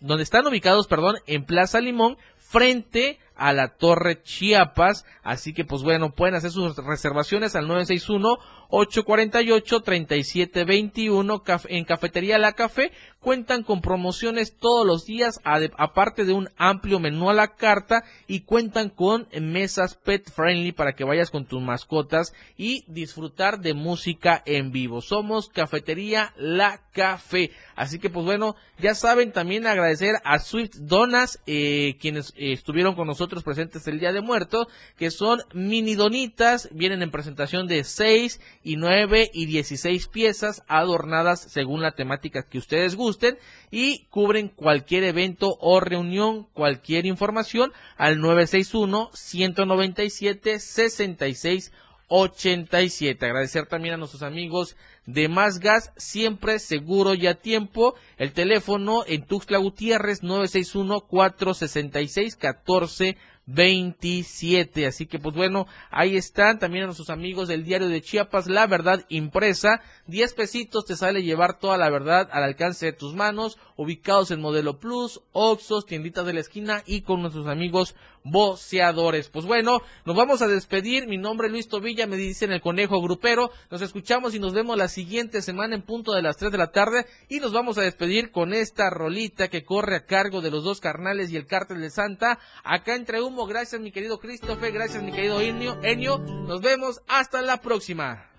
donde 0.00 0.22
están 0.22 0.46
ubicados, 0.46 0.86
perdón, 0.86 1.16
en 1.26 1.44
Plaza 1.44 1.80
Limón, 1.80 2.16
frente 2.36 3.18
a 3.36 3.52
la 3.52 3.68
Torre 3.76 4.22
Chiapas, 4.22 5.04
así 5.22 5.52
que 5.52 5.64
pues 5.64 5.82
bueno, 5.82 6.14
pueden 6.14 6.34
hacer 6.34 6.50
sus 6.50 6.76
reservaciones 6.76 7.54
al 7.54 7.68
961 7.68 8.38
848-3721 8.70 11.66
en 11.68 11.84
Cafetería 11.84 12.38
La 12.38 12.52
Café. 12.52 12.92
Cuentan 13.20 13.64
con 13.64 13.80
promociones 13.80 14.56
todos 14.56 14.86
los 14.86 15.04
días, 15.04 15.40
aparte 15.44 16.24
de 16.24 16.32
un 16.32 16.48
amplio 16.56 17.00
menú 17.00 17.28
a 17.28 17.34
la 17.34 17.56
carta 17.56 18.04
y 18.28 18.42
cuentan 18.42 18.88
con 18.88 19.26
mesas 19.40 19.96
pet 19.96 20.30
friendly 20.30 20.70
para 20.70 20.94
que 20.94 21.02
vayas 21.02 21.30
con 21.30 21.44
tus 21.44 21.60
mascotas 21.60 22.32
y 22.56 22.84
disfrutar 22.86 23.58
de 23.58 23.74
música 23.74 24.44
en 24.46 24.70
vivo. 24.70 25.00
Somos 25.00 25.48
Cafetería 25.48 26.32
La 26.36 26.82
Café. 26.92 27.50
Así 27.74 27.98
que 27.98 28.10
pues 28.10 28.24
bueno, 28.24 28.54
ya 28.78 28.94
saben 28.94 29.32
también 29.32 29.66
agradecer 29.66 30.16
a 30.24 30.38
Swift 30.38 30.76
Donas, 30.76 31.40
eh, 31.46 31.96
quienes 32.00 32.32
eh, 32.36 32.52
estuvieron 32.52 32.94
con 32.94 33.06
nosotros 33.06 33.42
presentes 33.42 33.86
el 33.88 33.98
Día 33.98 34.12
de 34.12 34.20
Muertos, 34.20 34.68
que 34.96 35.10
son 35.10 35.40
mini 35.52 35.94
donitas, 35.94 36.68
vienen 36.72 37.02
en 37.02 37.10
presentación 37.10 37.66
de 37.66 37.84
6 37.84 38.40
y 38.66 38.74
9 38.74 39.30
y 39.32 39.46
16 39.46 40.08
piezas 40.08 40.64
adornadas 40.66 41.40
según 41.40 41.82
la 41.82 41.92
temática 41.92 42.48
que 42.48 42.58
ustedes 42.58 42.96
gusten 42.96 43.38
y 43.70 44.06
cubren 44.06 44.48
cualquier 44.48 45.04
evento 45.04 45.56
o 45.60 45.78
reunión, 45.78 46.48
cualquier 46.52 47.06
información 47.06 47.70
al 47.96 48.18
961 48.18 49.10
197 49.14 50.58
66 50.58 51.70
87. 52.08 53.24
Agradecer 53.24 53.66
también 53.66 53.94
a 53.94 53.98
nuestros 53.98 54.24
amigos 54.24 54.76
de 55.06 55.28
Más 55.28 55.60
Gas, 55.60 55.92
siempre 55.96 56.58
seguro 56.58 57.14
y 57.14 57.28
a 57.28 57.34
tiempo. 57.34 57.94
El 58.16 58.32
teléfono 58.32 59.04
en 59.06 59.24
Tuxtla 59.26 59.58
Gutiérrez 59.58 60.24
961 60.24 61.02
466 61.02 62.34
14 62.34 63.16
27. 63.46 64.86
Así 64.86 65.06
que 65.06 65.18
pues 65.18 65.34
bueno, 65.34 65.66
ahí 65.90 66.16
están 66.16 66.58
también 66.58 66.84
a 66.84 66.86
nuestros 66.86 67.10
amigos 67.10 67.48
del 67.48 67.64
diario 67.64 67.88
de 67.88 68.02
Chiapas, 68.02 68.48
La 68.48 68.66
Verdad 68.66 69.04
Impresa. 69.08 69.80
10 70.06 70.34
pesitos 70.34 70.84
te 70.84 70.96
sale 70.96 71.22
llevar 71.22 71.58
toda 71.58 71.76
la 71.78 71.90
verdad 71.90 72.28
al 72.32 72.42
alcance 72.44 72.86
de 72.86 72.92
tus 72.92 73.14
manos, 73.14 73.58
ubicados 73.76 74.30
en 74.30 74.40
Modelo 74.40 74.78
Plus, 74.78 75.22
Oxos, 75.32 75.86
tienditas 75.86 76.26
de 76.26 76.34
la 76.34 76.40
esquina 76.40 76.82
y 76.86 77.02
con 77.02 77.22
nuestros 77.22 77.46
amigos 77.46 77.94
voceadores. 78.30 79.28
Pues 79.28 79.46
bueno, 79.46 79.80
nos 80.04 80.16
vamos 80.16 80.42
a 80.42 80.48
despedir. 80.48 81.06
Mi 81.06 81.16
nombre 81.16 81.46
es 81.46 81.52
Luis 81.52 81.68
Tobilla, 81.68 82.06
me 82.06 82.16
dicen 82.16 82.52
el 82.52 82.60
conejo 82.60 83.00
grupero. 83.00 83.50
Nos 83.70 83.82
escuchamos 83.82 84.34
y 84.34 84.40
nos 84.40 84.52
vemos 84.52 84.76
la 84.76 84.88
siguiente 84.88 85.40
semana 85.40 85.76
en 85.76 85.82
punto 85.82 86.12
de 86.12 86.22
las 86.22 86.36
3 86.36 86.50
de 86.50 86.58
la 86.58 86.72
tarde 86.72 87.06
y 87.28 87.38
nos 87.38 87.52
vamos 87.52 87.78
a 87.78 87.82
despedir 87.82 88.32
con 88.32 88.52
esta 88.52 88.90
rolita 88.90 89.48
que 89.48 89.64
corre 89.64 89.96
a 89.96 90.04
cargo 90.04 90.40
de 90.40 90.50
los 90.50 90.64
dos 90.64 90.80
carnales 90.80 91.30
y 91.30 91.36
el 91.36 91.46
cártel 91.46 91.80
de 91.80 91.90
Santa. 91.90 92.38
Acá 92.64 92.96
entre 92.96 93.22
un 93.22 93.36
Gracias, 93.44 93.80
mi 93.80 93.92
querido 93.92 94.18
Christopher. 94.18 94.72
Gracias, 94.72 95.02
mi 95.02 95.12
querido 95.12 95.40
Enio. 95.40 95.78
Enio. 95.82 96.18
Nos 96.18 96.62
vemos. 96.62 97.02
Hasta 97.06 97.42
la 97.42 97.60
próxima. 97.60 98.30